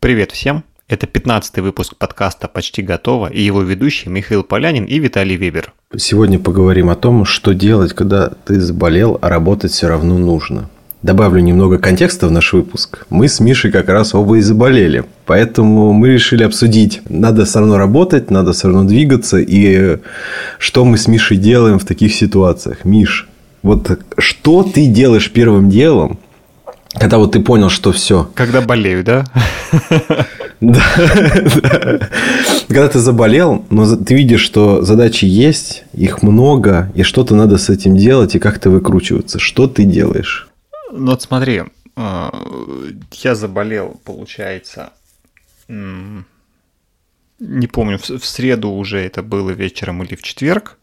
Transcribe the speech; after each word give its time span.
Привет 0.00 0.32
всем! 0.32 0.64
Это 0.88 1.06
15 1.06 1.58
выпуск 1.58 1.94
подкаста 1.94 2.48
«Почти 2.48 2.80
готово» 2.80 3.26
и 3.26 3.42
его 3.42 3.60
ведущие 3.60 4.10
Михаил 4.10 4.42
Полянин 4.42 4.86
и 4.86 4.98
Виталий 4.98 5.36
Вебер. 5.36 5.74
Сегодня 5.94 6.38
поговорим 6.38 6.88
о 6.88 6.94
том, 6.94 7.26
что 7.26 7.52
делать, 7.52 7.92
когда 7.92 8.32
ты 8.46 8.58
заболел, 8.60 9.18
а 9.20 9.28
работать 9.28 9.72
все 9.72 9.88
равно 9.88 10.16
нужно. 10.16 10.70
Добавлю 11.02 11.42
немного 11.42 11.76
контекста 11.76 12.28
в 12.28 12.32
наш 12.32 12.54
выпуск. 12.54 13.04
Мы 13.10 13.28
с 13.28 13.40
Мишей 13.40 13.70
как 13.70 13.90
раз 13.90 14.14
оба 14.14 14.38
и 14.38 14.40
заболели. 14.40 15.04
Поэтому 15.26 15.92
мы 15.92 16.08
решили 16.08 16.44
обсудить, 16.44 17.02
надо 17.10 17.44
все 17.44 17.58
равно 17.58 17.76
работать, 17.76 18.30
надо 18.30 18.54
все 18.54 18.68
равно 18.68 18.84
двигаться. 18.84 19.36
И 19.36 19.98
что 20.58 20.86
мы 20.86 20.96
с 20.96 21.08
Мишей 21.08 21.36
делаем 21.36 21.78
в 21.78 21.84
таких 21.84 22.14
ситуациях. 22.14 22.86
Миш, 22.86 23.28
вот 23.62 24.00
что 24.16 24.62
ты 24.62 24.86
делаешь 24.86 25.30
первым 25.30 25.68
делом, 25.68 26.18
когда 26.94 27.18
вот 27.18 27.32
ты 27.32 27.40
понял, 27.40 27.68
что 27.68 27.92
все. 27.92 28.30
Когда 28.34 28.60
болею, 28.60 29.04
да? 29.04 29.24
Да. 30.60 30.82
Когда 32.68 32.88
ты 32.88 32.98
заболел, 32.98 33.64
но 33.70 33.96
ты 33.96 34.14
видишь, 34.14 34.42
что 34.42 34.82
задачи 34.82 35.24
есть, 35.24 35.84
их 35.92 36.22
много, 36.22 36.90
и 36.94 37.02
что-то 37.02 37.34
надо 37.34 37.56
с 37.56 37.70
этим 37.70 37.96
делать, 37.96 38.34
и 38.34 38.38
как-то 38.38 38.70
выкручиваться. 38.70 39.38
Что 39.38 39.68
ты 39.68 39.84
делаешь? 39.84 40.48
Ну 40.92 41.12
вот 41.12 41.22
смотри, 41.22 41.62
э, 41.96 42.30
я 43.12 43.34
заболел, 43.34 44.00
получается, 44.04 44.90
не 47.40 47.66
помню, 47.68 47.98
в 47.98 48.26
среду 48.26 48.70
уже 48.70 49.00
это 49.00 49.22
было 49.22 49.50
вечером 49.50 50.02
или 50.02 50.14
в 50.14 50.22
четверг. 50.22 50.76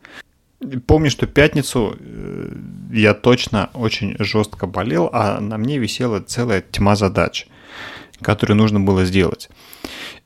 Помню, 0.87 1.11
что 1.11 1.27
пятницу 1.27 1.95
э, 1.99 2.51
я 2.91 3.13
точно 3.13 3.69
очень 3.73 4.15
жестко 4.17 4.65
болел, 4.65 5.09
а 5.13 5.39
на 5.39 5.57
мне 5.57 5.77
висела 5.77 6.19
целая 6.19 6.61
тьма 6.61 6.95
задач, 6.95 7.47
которые 8.21 8.57
нужно 8.57 8.79
было 8.79 9.05
сделать. 9.05 9.49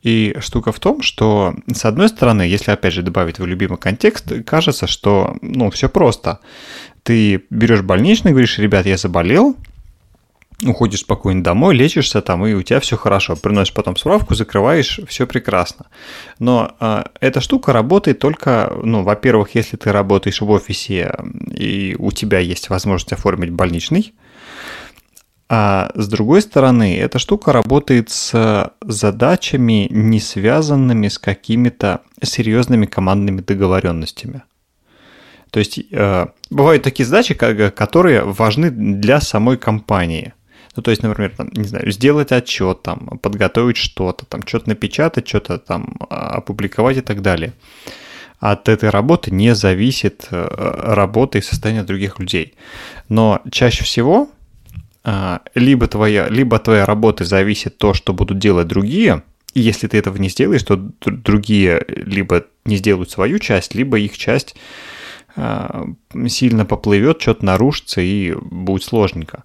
И 0.04 0.36
штука 0.40 0.72
в 0.72 0.80
том, 0.80 1.02
что 1.02 1.54
с 1.72 1.86
одной 1.86 2.08
стороны, 2.10 2.44
если 2.44 2.72
опять 2.72 2.94
же 2.94 3.04
добавить 3.04 3.40
в 3.40 3.46
любимый 3.46 3.78
контекст, 3.78 4.32
кажется, 4.46 4.88
что 4.88 5.38
ну 5.42 5.70
все 5.70 5.90
просто. 5.90 6.40
Ты 7.04 7.44
берешь 7.50 7.82
больничный, 7.82 8.32
говоришь, 8.32 8.58
ребят, 8.58 8.86
я 8.86 8.98
заболел, 8.98 9.58
уходишь 10.66 11.02
спокойно 11.02 11.44
домой, 11.44 11.76
лечишься 11.76 12.22
там, 12.22 12.46
и 12.46 12.54
у 12.54 12.62
тебя 12.62 12.80
все 12.80 12.98
хорошо. 12.98 13.36
Приносишь 13.36 13.74
потом 13.74 13.96
справку, 13.96 14.36
закрываешь, 14.36 15.00
все 15.08 15.28
прекрасно. 15.28 15.88
Но 16.40 16.76
э, 16.80 17.04
эта 17.20 17.42
штука 17.42 17.74
работает 17.74 18.20
только, 18.20 18.72
ну, 18.84 19.04
во-первых, 19.04 19.56
если 19.56 19.78
ты 19.78 19.92
работаешь 19.92 20.42
в 20.42 20.50
офисе, 20.50 21.16
и 21.52 21.96
у 21.98 22.12
тебя 22.12 22.40
есть 22.40 22.70
возможность 22.70 23.14
оформить 23.14 23.52
больничный. 23.52 24.14
А 25.50 25.92
с 25.96 26.08
другой 26.08 26.42
стороны, 26.42 26.98
эта 26.98 27.20
штука 27.20 27.52
работает 27.52 28.10
с 28.10 28.72
задачами, 28.82 29.88
не 29.90 30.20
связанными 30.22 31.10
с 31.10 31.20
какими-то 31.20 32.02
серьезными 32.24 32.86
командными 32.86 33.42
договоренностями. 33.42 34.44
То 35.50 35.60
есть 35.60 35.82
э, 35.92 36.28
бывают 36.50 36.84
такие 36.84 37.06
задачи, 37.06 37.34
которые 37.34 38.24
важны 38.24 38.70
для 38.72 39.20
самой 39.20 39.58
компании– 39.58 40.34
ну, 40.76 40.84
то 40.84 40.92
есть, 40.92 41.04
например, 41.04 41.34
там, 41.36 41.50
не 41.54 41.66
знаю, 41.66 41.92
сделать 41.92 42.32
отчет, 42.32 42.82
там, 42.82 43.20
подготовить 43.22 43.78
что-то, 43.78 44.26
там, 44.26 44.42
что-то 44.46 44.70
напечатать, 44.70 45.28
что-то 45.28 45.58
там 45.58 45.96
а, 46.10 46.38
опубликовать 46.38 46.98
и 46.98 47.02
так 47.02 47.22
далее. 47.22 47.54
От 48.40 48.70
этой 48.70 48.90
работы 48.90 49.30
не 49.30 49.54
зависит 49.54 50.28
э, 50.32 50.94
работа 50.96 51.38
и 51.38 51.42
состояние 51.42 51.84
других 51.84 52.18
людей. 52.18 52.56
Но 53.08 53.40
чаще 53.52 53.84
всего 53.84 54.30
а, 55.04 55.42
либо 55.56 55.88
твоя, 55.88 56.28
либо 56.28 56.58
твоя 56.58 56.86
работа 56.86 57.24
зависит 57.24 57.78
то, 57.78 57.94
что 57.94 58.14
будут 58.14 58.40
делать 58.40 58.68
другие, 58.68 59.24
и 59.54 59.62
если 59.62 59.88
ты 59.88 59.98
этого 59.98 60.18
не 60.18 60.30
сделаешь, 60.30 60.64
то 60.64 60.76
другие 60.76 61.86
либо 61.88 62.46
не 62.66 62.78
сделают 62.78 63.12
свою 63.12 63.38
часть, 63.40 63.76
либо 63.76 64.00
их 64.00 64.18
часть 64.18 64.56
а, 65.36 65.86
сильно 66.28 66.66
поплывет, 66.66 67.22
что-то 67.22 67.46
нарушится 67.46 68.02
и 68.02 68.34
будет 68.34 68.84
сложненько. 68.84 69.44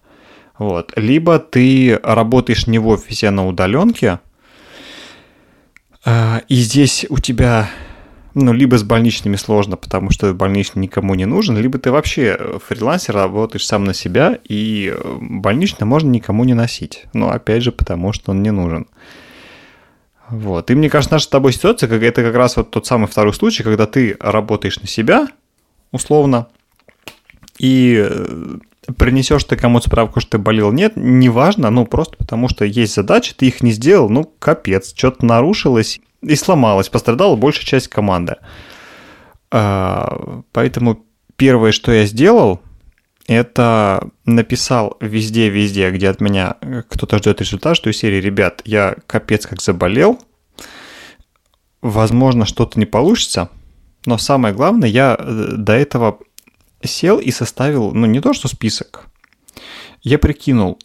Вот. 0.58 0.92
Либо 0.96 1.38
ты 1.38 1.98
работаешь 2.02 2.66
не 2.66 2.78
в 2.78 2.88
офисе, 2.88 3.28
а 3.28 3.30
на 3.30 3.46
удаленке, 3.46 4.20
а, 6.04 6.42
и 6.48 6.54
здесь 6.56 7.04
у 7.08 7.18
тебя 7.18 7.68
ну, 8.38 8.52
либо 8.52 8.76
с 8.76 8.82
больничными 8.82 9.36
сложно, 9.36 9.78
потому 9.78 10.10
что 10.10 10.34
больничный 10.34 10.82
никому 10.82 11.14
не 11.14 11.24
нужен, 11.24 11.56
либо 11.56 11.78
ты 11.78 11.90
вообще 11.90 12.58
фрилансер, 12.66 13.14
работаешь 13.14 13.66
сам 13.66 13.84
на 13.84 13.94
себя, 13.94 14.38
и 14.44 14.94
больничный 15.20 15.86
можно 15.86 16.10
никому 16.10 16.44
не 16.44 16.52
носить. 16.52 17.06
Но 17.14 17.30
опять 17.30 17.62
же, 17.62 17.72
потому 17.72 18.12
что 18.12 18.32
он 18.32 18.42
не 18.42 18.50
нужен. 18.50 18.88
Вот. 20.28 20.70
И 20.70 20.74
мне 20.74 20.90
кажется, 20.90 21.14
наша 21.14 21.24
с 21.24 21.28
тобой 21.28 21.54
ситуация, 21.54 21.88
это 21.88 22.22
как 22.22 22.34
раз 22.34 22.58
вот 22.58 22.70
тот 22.70 22.86
самый 22.86 23.06
второй 23.06 23.32
случай, 23.32 23.62
когда 23.62 23.86
ты 23.86 24.18
работаешь 24.20 24.78
на 24.80 24.86
себя, 24.86 25.28
условно, 25.90 26.48
и 27.58 28.06
принесешь 28.96 29.44
ты 29.44 29.56
кому-то 29.56 29.88
справку, 29.88 30.20
что 30.20 30.32
ты 30.32 30.38
болел, 30.38 30.72
нет, 30.72 30.92
неважно, 30.96 31.70
ну 31.70 31.86
просто 31.86 32.16
потому 32.16 32.48
что 32.48 32.64
есть 32.64 32.94
задачи, 32.94 33.34
ты 33.36 33.46
их 33.46 33.62
не 33.62 33.72
сделал, 33.72 34.08
ну 34.08 34.24
капец, 34.38 34.94
что-то 34.94 35.24
нарушилось 35.24 36.00
и 36.22 36.34
сломалось, 36.36 36.88
пострадала 36.88 37.36
большая 37.36 37.64
часть 37.64 37.88
команды. 37.88 38.36
А, 39.50 40.42
поэтому 40.52 41.04
первое, 41.36 41.72
что 41.72 41.92
я 41.92 42.06
сделал, 42.06 42.60
это 43.26 44.08
написал 44.24 44.96
везде-везде, 45.00 45.90
где 45.90 46.08
от 46.08 46.20
меня 46.20 46.56
кто-то 46.88 47.18
ждет 47.18 47.40
результат, 47.40 47.76
что 47.76 47.90
из 47.90 47.96
серии, 47.96 48.20
ребят, 48.20 48.62
я 48.64 48.96
капец 49.06 49.46
как 49.46 49.60
заболел, 49.60 50.20
возможно, 51.82 52.46
что-то 52.46 52.78
не 52.78 52.86
получится, 52.86 53.50
но 54.04 54.18
самое 54.18 54.54
главное, 54.54 54.88
я 54.88 55.16
э, 55.18 55.54
до 55.56 55.72
этого 55.72 56.18
сел 56.82 57.18
и 57.18 57.30
составил, 57.30 57.92
ну 57.92 58.06
не 58.06 58.20
то 58.20 58.32
что 58.32 58.48
список, 58.48 59.06
я 60.02 60.18
прикинул, 60.18 60.78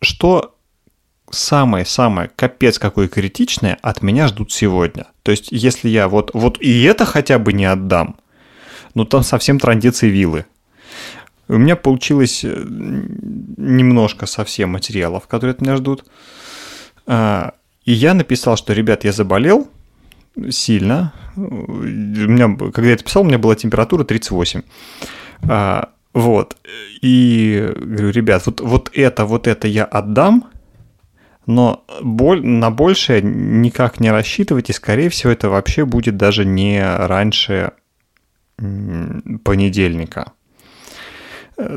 что 0.00 0.56
самое-самое 1.30 2.30
капец 2.34 2.78
какое 2.78 3.08
критичное 3.08 3.78
от 3.82 4.02
меня 4.02 4.28
ждут 4.28 4.52
сегодня. 4.52 5.06
То 5.22 5.30
есть, 5.32 5.48
если 5.50 5.88
я 5.88 6.08
вот, 6.08 6.30
вот 6.34 6.60
и 6.60 6.82
это 6.82 7.04
хотя 7.04 7.38
бы 7.38 7.52
не 7.52 7.64
отдам, 7.64 8.16
ну 8.94 9.04
там 9.04 9.22
совсем 9.22 9.58
трандецы 9.58 10.08
вилы. 10.08 10.46
У 11.48 11.58
меня 11.58 11.76
получилось 11.76 12.44
э, 12.44 12.48
немножко 12.56 14.26
совсем 14.26 14.70
материалов, 14.70 15.28
которые 15.28 15.52
от 15.52 15.60
меня 15.60 15.76
ждут. 15.76 16.04
А, 17.06 17.54
и 17.84 17.92
я 17.92 18.14
написал, 18.14 18.56
что, 18.56 18.72
ребят, 18.72 19.04
я 19.04 19.12
заболел 19.12 19.68
сильно. 20.50 21.12
У 21.36 21.40
меня, 21.40 22.56
когда 22.56 22.88
я 22.88 22.94
это 22.94 23.04
писал, 23.04 23.22
у 23.22 23.26
меня 23.26 23.38
была 23.38 23.54
температура 23.54 24.02
38. 24.02 24.62
А, 25.48 25.90
вот. 26.12 26.56
И 27.02 27.72
говорю, 27.76 28.10
ребят, 28.10 28.46
вот, 28.46 28.60
вот 28.60 28.90
это, 28.94 29.24
вот 29.24 29.46
это 29.46 29.68
я 29.68 29.84
отдам, 29.84 30.50
но 31.46 31.84
боль, 32.02 32.44
на 32.44 32.70
большее 32.70 33.22
никак 33.22 34.00
не 34.00 34.10
рассчитывайте. 34.10 34.72
Скорее 34.72 35.08
всего, 35.10 35.32
это 35.32 35.48
вообще 35.48 35.84
будет 35.84 36.16
даже 36.16 36.44
не 36.44 36.82
раньше 36.82 37.72
понедельника. 38.56 40.32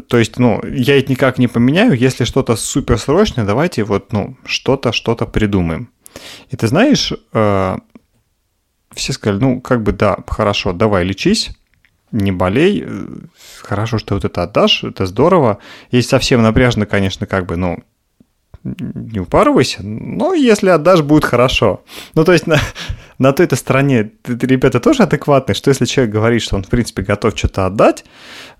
То 0.07 0.17
есть, 0.17 0.39
ну, 0.39 0.61
я 0.65 0.97
это 0.97 1.11
никак 1.11 1.37
не 1.37 1.47
поменяю. 1.47 1.93
Если 1.93 2.25
что-то 2.25 2.55
суперсрочное, 2.55 3.45
давайте 3.45 3.83
вот, 3.83 4.11
ну, 4.11 4.37
что-то, 4.45 4.91
что-то 4.91 5.25
придумаем. 5.25 5.89
И 6.49 6.57
ты 6.57 6.67
знаешь, 6.67 7.13
э, 7.33 7.77
все 8.93 9.13
сказали, 9.13 9.39
ну, 9.39 9.61
как 9.61 9.83
бы, 9.83 9.91
да, 9.93 10.17
хорошо, 10.27 10.73
давай 10.73 11.05
лечись 11.05 11.51
не 12.11 12.31
болей, 12.31 12.85
хорошо, 13.61 13.97
что 13.97 14.15
вот 14.15 14.25
это 14.25 14.43
отдашь, 14.43 14.83
это 14.83 15.05
здорово. 15.05 15.59
Если 15.91 16.09
совсем 16.09 16.41
напряжно, 16.41 16.85
конечно, 16.85 17.25
как 17.25 17.45
бы, 17.45 17.55
ну, 17.55 17.83
не 18.63 19.19
упарывайся, 19.19 19.83
но 19.83 20.33
если 20.33 20.69
отдашь, 20.69 21.01
будет 21.01 21.23
хорошо. 21.23 21.83
Ну, 22.13 22.25
то 22.25 22.33
есть 22.33 22.47
на, 22.47 22.59
на 23.17 23.31
той-то 23.31 23.55
стороне 23.55 24.11
ребята 24.25 24.79
тоже 24.79 25.03
адекватные, 25.03 25.55
что 25.55 25.69
если 25.69 25.85
человек 25.85 26.13
говорит, 26.13 26.41
что 26.41 26.55
он, 26.55 26.63
в 26.63 26.67
принципе, 26.67 27.03
готов 27.03 27.37
что-то 27.37 27.65
отдать, 27.65 28.05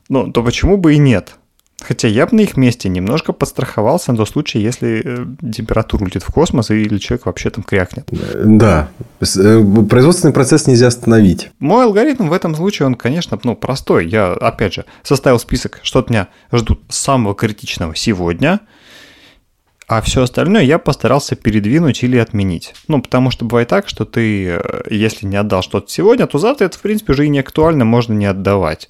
ну, 0.07 0.31
то 0.31 0.44
почему 0.44 0.77
бы 0.77 0.94
и 0.94 0.97
нет? 0.97 1.35
Хотя 1.81 2.07
я 2.07 2.25
бы 2.27 2.35
на 2.35 2.41
их 2.41 2.57
месте 2.57 2.89
немножко 2.89 3.31
подстраховался 3.31 4.11
на 4.11 4.17
тот 4.17 4.29
случай, 4.29 4.59
если 4.59 5.01
э, 5.03 5.25
температура 5.51 6.03
улетит 6.03 6.23
в 6.23 6.31
космос 6.31 6.71
или 6.71 6.97
человек 6.97 7.25
вообще 7.25 7.49
там 7.49 7.63
крякнет. 7.63 8.09
Да. 8.43 8.89
Э, 9.21 9.63
производственный 9.89 10.33
процесс 10.33 10.67
нельзя 10.67 10.87
остановить. 10.87 11.51
Мой 11.59 11.85
алгоритм 11.85 12.27
в 12.27 12.33
этом 12.33 12.53
случае, 12.55 12.87
он, 12.87 12.95
конечно, 12.95 13.39
ну, 13.43 13.55
простой. 13.55 14.07
Я, 14.07 14.33
опять 14.33 14.73
же, 14.73 14.85
составил 15.03 15.39
список, 15.39 15.79
что 15.83 15.99
от 15.99 16.09
меня 16.09 16.27
ждут 16.51 16.81
самого 16.89 17.33
критичного 17.33 17.95
сегодня, 17.95 18.59
а 19.87 20.01
все 20.01 20.23
остальное 20.23 20.63
я 20.63 20.79
постарался 20.79 21.35
передвинуть 21.35 22.03
или 22.03 22.17
отменить. 22.17 22.73
Ну, 22.87 23.01
потому 23.01 23.31
что 23.31 23.45
бывает 23.45 23.69
так, 23.69 23.87
что 23.87 24.03
ты, 24.03 24.47
э, 24.47 24.81
если 24.89 25.25
не 25.25 25.37
отдал 25.37 25.63
что-то 25.63 25.89
сегодня, 25.89 26.27
то 26.27 26.39
завтра 26.39 26.65
это, 26.65 26.77
в 26.77 26.81
принципе, 26.81 27.13
уже 27.13 27.25
и 27.25 27.29
не 27.29 27.39
актуально, 27.39 27.85
можно 27.85 28.13
не 28.13 28.25
отдавать 28.25 28.89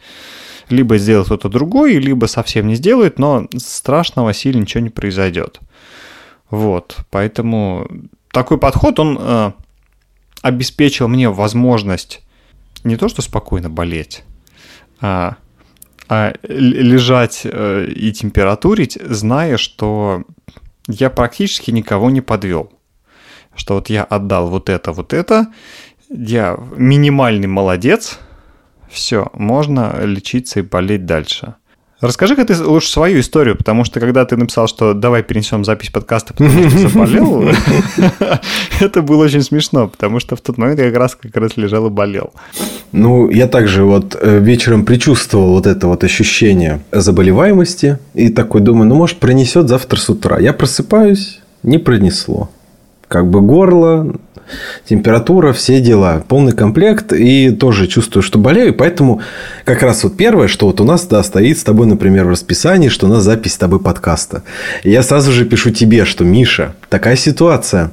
либо 0.72 0.98
сделает 0.98 1.28
кто-то 1.28 1.50
другой, 1.50 1.96
либо 1.96 2.26
совсем 2.26 2.68
не 2.68 2.76
сделает, 2.76 3.20
но 3.20 3.48
страшного 3.58 4.34
сильно 4.34 4.62
ничего 4.62 4.82
не 4.82 4.90
произойдет. 4.90 5.60
Вот, 6.50 6.98
поэтому 7.10 7.88
такой 8.32 8.58
подход, 8.58 9.00
он 9.00 9.18
э, 9.20 9.52
обеспечил 10.42 11.08
мне 11.08 11.30
возможность 11.30 12.22
не 12.84 12.96
то 12.96 13.10
что 13.10 13.22
спокойно 13.22 13.70
болеть, 13.70 14.24
а, 15.02 15.36
а 16.08 16.34
лежать 16.44 17.42
э, 17.44 17.88
и 17.94 18.12
температурить, 18.12 18.98
зная, 19.04 19.58
что 19.58 20.24
я 20.88 21.10
практически 21.10 21.72
никого 21.72 22.10
не 22.10 22.22
подвел. 22.22 22.72
Что 23.56 23.76
вот 23.76 23.90
я 23.90 24.04
отдал 24.04 24.50
вот 24.50 24.70
это, 24.70 24.92
вот 24.92 25.14
это, 25.14 25.48
я 26.10 26.58
минимальный 26.76 27.48
молодец, 27.48 28.20
все, 28.90 29.30
можно 29.34 29.96
лечиться 30.04 30.60
и 30.60 30.64
болеть 30.64 31.06
дальше. 31.06 31.56
Расскажи-ка 32.02 32.46
ты 32.46 32.56
лучше 32.64 32.90
свою 32.90 33.20
историю, 33.20 33.58
потому 33.58 33.84
что 33.84 34.00
когда 34.00 34.24
ты 34.24 34.38
написал, 34.38 34.68
что 34.70 34.94
давай 34.94 35.22
перенесем 35.22 35.66
запись 35.66 35.90
подкаста, 35.90 36.34
потому 36.34 36.70
что 36.70 36.88
заболел, 36.88 37.50
это 38.80 39.02
было 39.02 39.26
очень 39.26 39.42
смешно, 39.42 39.90
потому 39.90 40.22
что 40.22 40.38
в 40.38 40.42
тот 40.42 40.58
момент 40.58 40.80
я 40.80 40.86
как 40.86 40.98
раз 40.98 41.16
как 41.16 41.36
раз 41.36 41.58
лежал 41.58 41.88
и 41.88 41.90
болел. 41.90 42.32
Ну, 42.94 43.30
я 43.30 43.48
также 43.48 43.84
вот 43.84 44.16
э, 44.20 44.40
вечером 44.40 44.86
предчувствовал 44.86 45.50
вот 45.50 45.68
это 45.68 45.88
вот 45.88 46.06
ощущение 46.06 46.80
заболеваемости 46.94 48.00
и 48.14 48.30
такой 48.30 48.62
думаю, 48.62 48.88
ну, 48.88 48.96
может, 48.96 49.18
пронесет 49.18 49.68
завтра 49.68 50.00
с 50.00 50.10
утра. 50.10 50.40
Я 50.40 50.54
просыпаюсь, 50.54 51.42
не 51.64 51.80
пронесло. 51.80 52.50
Как 53.10 53.30
бы 53.30 53.42
горло, 53.42 54.16
температура, 54.88 55.54
все 55.54 55.80
дела, 55.82 56.24
полный 56.28 56.52
комплект, 56.52 57.14
и 57.14 57.52
тоже 57.52 57.88
чувствую, 57.88 58.24
что 58.24 58.40
болею, 58.40 58.74
поэтому 58.74 59.22
как 59.66 59.84
раз 59.84 60.04
вот 60.04 60.18
первое, 60.18 60.48
что 60.48 60.68
вот 60.68 60.82
у 60.82 60.84
нас 60.84 61.06
да, 61.06 61.24
стоит 61.24 61.58
с 61.58 61.64
тобой, 61.64 61.88
например, 61.88 62.26
в 62.26 62.30
расписании, 62.30 62.90
что 62.90 63.08
у 63.08 63.10
нас 63.10 63.24
запись 63.24 63.54
с 63.54 63.58
тобой 63.58 63.80
подкаста. 63.80 64.44
И 64.84 64.92
я 64.92 65.04
сразу 65.04 65.32
же 65.32 65.46
пишу 65.46 65.72
тебе, 65.72 66.06
что 66.06 66.24
Миша, 66.24 66.76
такая 66.90 67.16
ситуация, 67.16 67.92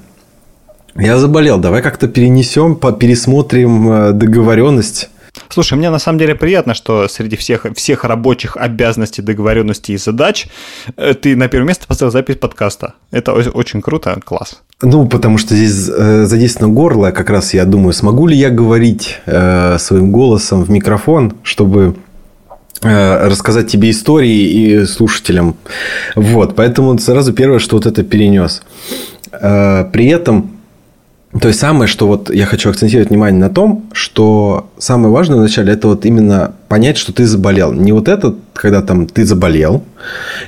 я 0.99 1.19
заболел, 1.19 1.59
давай 1.59 1.83
как-то 1.83 2.09
перенесем, 2.09 2.77
пересмотрим 2.77 3.91
э, 3.91 4.13
договоренность 4.13 5.11
Слушай, 5.49 5.79
мне 5.79 5.91
на 5.91 5.99
самом 5.99 6.19
деле 6.19 6.35
приятно, 6.35 6.75
что 6.75 7.09
среди 7.09 7.37
всех, 7.37 7.67
всех 7.75 8.05
рабочих 8.05 8.57
обязанностей, 8.57 9.23
договоренностей 9.23 9.95
и 9.95 9.97
задач 9.97 10.47
э, 10.97 11.15
ты 11.15 11.37
на 11.37 11.49
первое 11.49 11.69
место 11.69 11.87
поставил 11.87 12.13
запись 12.13 12.37
подкаста. 12.37 12.95
Это 13.11 13.33
очень 13.33 13.83
круто, 13.83 14.19
класс. 14.25 14.63
Ну, 14.83 15.07
потому 15.07 15.39
что 15.39 15.55
здесь 15.55 15.89
э, 15.89 16.27
задействовано 16.27 16.75
горло, 16.75 17.11
как 17.11 17.31
раз 17.31 17.55
я 17.55 17.65
думаю, 17.65 17.93
смогу 17.93 18.27
ли 18.27 18.37
я 18.37 18.51
говорить 18.51 19.19
э, 19.27 19.79
своим 19.79 20.13
голосом 20.13 20.65
в 20.65 20.71
микрофон, 20.71 21.35
чтобы 21.43 21.97
э, 22.83 23.29
рассказать 23.29 23.69
тебе 23.69 23.91
истории 23.91 24.81
и 24.81 24.85
слушателям. 24.87 25.57
Вот, 26.15 26.57
поэтому 26.57 26.99
сразу 26.99 27.33
первое, 27.33 27.59
что 27.59 27.77
вот 27.77 27.87
это 27.87 28.03
перенес. 28.03 28.63
Э, 29.33 29.85
при 29.91 30.09
этом 30.09 30.56
то 31.41 31.49
есть 31.49 31.61
самое, 31.61 31.89
что 31.89 32.07
вот 32.07 32.31
я 32.35 32.47
хочу 32.47 32.71
акцентировать 32.71 33.11
внимание 33.11 33.41
на 33.41 33.51
том, 33.51 33.87
что 33.93 34.69
самое 34.79 35.13
важное 35.13 35.39
вначале 35.39 35.73
это 35.73 35.89
вот 35.89 36.05
именно 36.05 36.55
понять, 36.69 36.97
что 36.97 37.13
ты 37.13 37.27
заболел. 37.27 37.73
Не 37.73 37.93
вот 37.93 38.09
это, 38.09 38.35
когда 38.53 38.83
там 38.83 39.07
ты 39.07 39.25
заболел, 39.25 39.83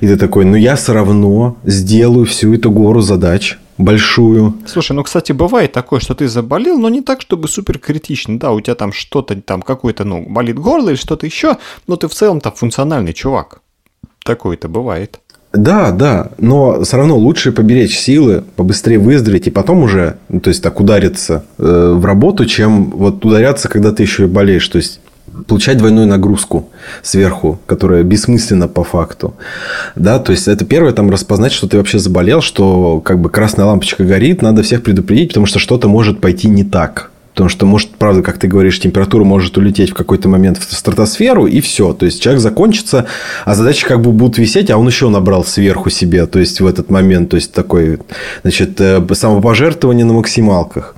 и 0.00 0.06
ты 0.06 0.16
такой, 0.16 0.44
ну 0.44 0.56
я 0.56 0.76
все 0.76 0.92
равно 0.92 1.56
сделаю 1.64 2.26
всю 2.26 2.54
эту 2.54 2.70
гору 2.70 3.00
задач 3.00 3.58
большую. 3.78 4.54
Слушай, 4.66 4.92
ну, 4.92 5.04
кстати, 5.04 5.32
бывает 5.32 5.72
такое, 5.72 6.00
что 6.00 6.14
ты 6.14 6.28
заболел, 6.28 6.78
но 6.78 6.88
не 6.88 7.00
так, 7.00 7.22
чтобы 7.22 7.48
супер 7.48 7.78
критично. 7.78 8.38
Да, 8.38 8.50
у 8.50 8.60
тебя 8.60 8.74
там 8.74 8.92
что-то 8.92 9.40
там, 9.40 9.62
какой-то, 9.62 10.04
ну, 10.04 10.26
болит 10.28 10.58
горло 10.58 10.90
или 10.90 10.96
что-то 10.96 11.26
еще, 11.26 11.56
но 11.86 11.96
ты 11.96 12.08
в 12.08 12.14
целом-то 12.14 12.50
функциональный 12.50 13.12
чувак. 13.12 13.60
Такое-то 14.24 14.68
бывает. 14.68 15.20
Да, 15.52 15.92
да, 15.92 16.28
но 16.38 16.82
все 16.84 16.98
равно 16.98 17.16
лучше 17.16 17.52
поберечь 17.52 17.96
силы, 17.98 18.44
побыстрее 18.56 18.98
выздороветь 18.98 19.46
и 19.46 19.50
потом 19.50 19.82
уже, 19.82 20.16
ну, 20.28 20.40
то 20.40 20.48
есть 20.48 20.62
так 20.62 20.78
удариться 20.78 21.44
э, 21.56 21.92
в 21.96 22.04
работу, 22.04 22.44
чем 22.44 22.90
вот 22.90 23.24
ударяться, 23.24 23.68
когда 23.68 23.92
ты 23.92 24.02
еще 24.02 24.24
и 24.24 24.26
болеешь. 24.26 24.68
То 24.68 24.76
есть 24.76 25.00
получать 25.46 25.78
двойную 25.78 26.06
нагрузку 26.06 26.68
сверху, 27.02 27.58
которая 27.66 28.02
бессмысленна 28.02 28.68
по 28.68 28.84
факту. 28.84 29.34
Да, 29.94 30.18
то 30.18 30.32
есть 30.32 30.48
это 30.48 30.66
первое, 30.66 30.92
там 30.92 31.10
распознать, 31.10 31.52
что 31.52 31.66
ты 31.66 31.78
вообще 31.78 31.98
заболел, 31.98 32.42
что 32.42 33.00
как 33.00 33.20
бы 33.20 33.30
красная 33.30 33.64
лампочка 33.66 34.04
горит, 34.04 34.42
надо 34.42 34.62
всех 34.62 34.82
предупредить, 34.82 35.30
потому 35.30 35.46
что 35.46 35.58
что-то 35.58 35.88
может 35.88 36.20
пойти 36.20 36.48
не 36.48 36.64
так. 36.64 37.10
Потому 37.38 37.50
что, 37.50 37.66
может, 37.66 37.90
правда, 37.90 38.20
как 38.20 38.36
ты 38.38 38.48
говоришь, 38.48 38.80
температура 38.80 39.22
может 39.22 39.56
улететь 39.56 39.90
в 39.90 39.94
какой-то 39.94 40.28
момент 40.28 40.58
в 40.58 40.74
стратосферу, 40.74 41.46
и 41.46 41.60
все. 41.60 41.92
То 41.92 42.04
есть, 42.04 42.20
человек 42.20 42.42
закончится, 42.42 43.06
а 43.44 43.54
задачи 43.54 43.86
как 43.86 44.00
бы 44.00 44.10
будут 44.10 44.38
висеть, 44.38 44.72
а 44.72 44.76
он 44.76 44.88
еще 44.88 45.08
набрал 45.08 45.44
сверху 45.44 45.88
себе, 45.88 46.26
то 46.26 46.40
есть, 46.40 46.60
в 46.60 46.66
этот 46.66 46.90
момент. 46.90 47.30
То 47.30 47.36
есть, 47.36 47.52
такой, 47.52 48.00
значит, 48.42 48.80
э, 48.80 49.00
самопожертвование 49.12 50.04
на 50.04 50.14
максималках. 50.14 50.96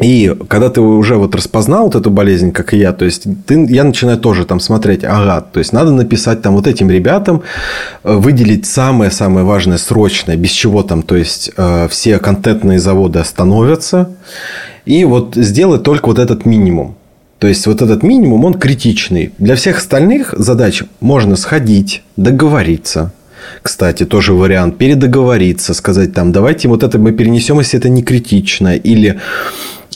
И 0.00 0.34
когда 0.48 0.70
ты 0.70 0.80
уже 0.80 1.16
вот 1.16 1.34
распознал 1.34 1.84
вот 1.84 1.94
эту 1.94 2.10
болезнь, 2.10 2.50
как 2.50 2.72
и 2.72 2.78
я, 2.78 2.92
то 2.92 3.04
есть 3.04 3.26
ты, 3.46 3.66
я 3.68 3.84
начинаю 3.84 4.16
тоже 4.16 4.46
там 4.46 4.60
смотреть, 4.60 5.04
ага, 5.04 5.42
то 5.42 5.58
есть 5.58 5.74
надо 5.74 5.90
написать 5.90 6.40
там 6.40 6.54
вот 6.54 6.66
этим 6.66 6.90
ребятам, 6.90 7.42
э, 8.02 8.14
выделить 8.14 8.64
самое-самое 8.64 9.44
важное, 9.44 9.76
срочное, 9.76 10.36
без 10.36 10.52
чего 10.52 10.82
там, 10.82 11.02
то 11.02 11.16
есть 11.16 11.50
э, 11.54 11.86
все 11.88 12.18
контентные 12.18 12.78
заводы 12.78 13.18
остановятся, 13.18 14.08
и 14.84 15.04
вот 15.04 15.34
сделать 15.36 15.82
только 15.82 16.06
вот 16.06 16.18
этот 16.18 16.44
минимум. 16.46 16.96
То 17.38 17.48
есть, 17.48 17.66
вот 17.66 17.82
этот 17.82 18.04
минимум, 18.04 18.44
он 18.44 18.54
критичный. 18.54 19.32
Для 19.38 19.56
всех 19.56 19.78
остальных 19.78 20.32
задач 20.38 20.84
можно 21.00 21.34
сходить, 21.34 22.02
договориться. 22.16 23.12
Кстати, 23.62 24.04
тоже 24.04 24.32
вариант. 24.32 24.78
Передоговориться, 24.78 25.74
сказать 25.74 26.14
там, 26.14 26.30
давайте 26.30 26.68
вот 26.68 26.84
это 26.84 26.98
мы 26.98 27.12
перенесем, 27.12 27.58
если 27.58 27.80
это 27.80 27.88
не 27.88 28.02
критично. 28.02 28.76
Или 28.76 29.18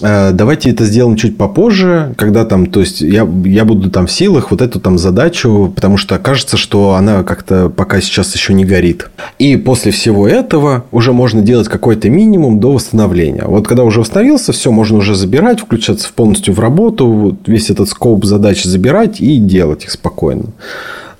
давайте 0.01 0.71
это 0.71 0.85
сделаем 0.85 1.17
чуть 1.17 1.37
попозже, 1.37 2.15
когда 2.17 2.45
там, 2.45 2.67
то 2.67 2.81
есть 2.81 3.01
я, 3.01 3.29
я 3.45 3.65
буду 3.65 3.91
там 3.91 4.07
в 4.07 4.13
силах 4.13 4.51
вот 4.51 4.61
эту 4.61 4.81
там 4.81 4.99
задачу, 4.99 5.73
потому 5.75 5.97
что 5.97 6.19
кажется, 6.19 6.57
что 6.57 6.95
она 6.95 7.23
как-то 7.23 7.69
пока 7.69 8.01
сейчас 8.01 8.35
еще 8.35 8.55
не 8.55 8.65
горит. 8.65 9.11
И 9.39 9.57
после 9.57 9.93
всего 9.93 10.29
этого 10.29 10.85
уже 10.93 11.13
можно 11.13 11.43
делать 11.43 11.69
какой-то 11.69 12.11
минимум 12.11 12.61
до 12.61 12.73
восстановления. 12.73 13.45
Вот 13.47 13.67
когда 13.67 13.85
уже 13.85 14.01
восстановился, 14.01 14.53
все, 14.53 14.71
можно 14.71 14.99
уже 14.99 15.15
забирать, 15.15 15.61
включаться 15.61 16.11
полностью 16.15 16.55
в 16.55 16.61
работу, 16.61 17.07
вот 17.07 17.35
весь 17.47 17.71
этот 17.71 17.89
скоп 17.89 18.25
задач 18.25 18.65
забирать 18.65 19.21
и 19.21 19.39
делать 19.39 19.85
их 19.85 19.91
спокойно. 19.91 20.45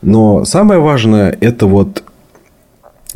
Но 0.03 0.45
самое 0.45 0.79
важное 0.79 1.37
это 1.41 1.67
вот 1.67 2.03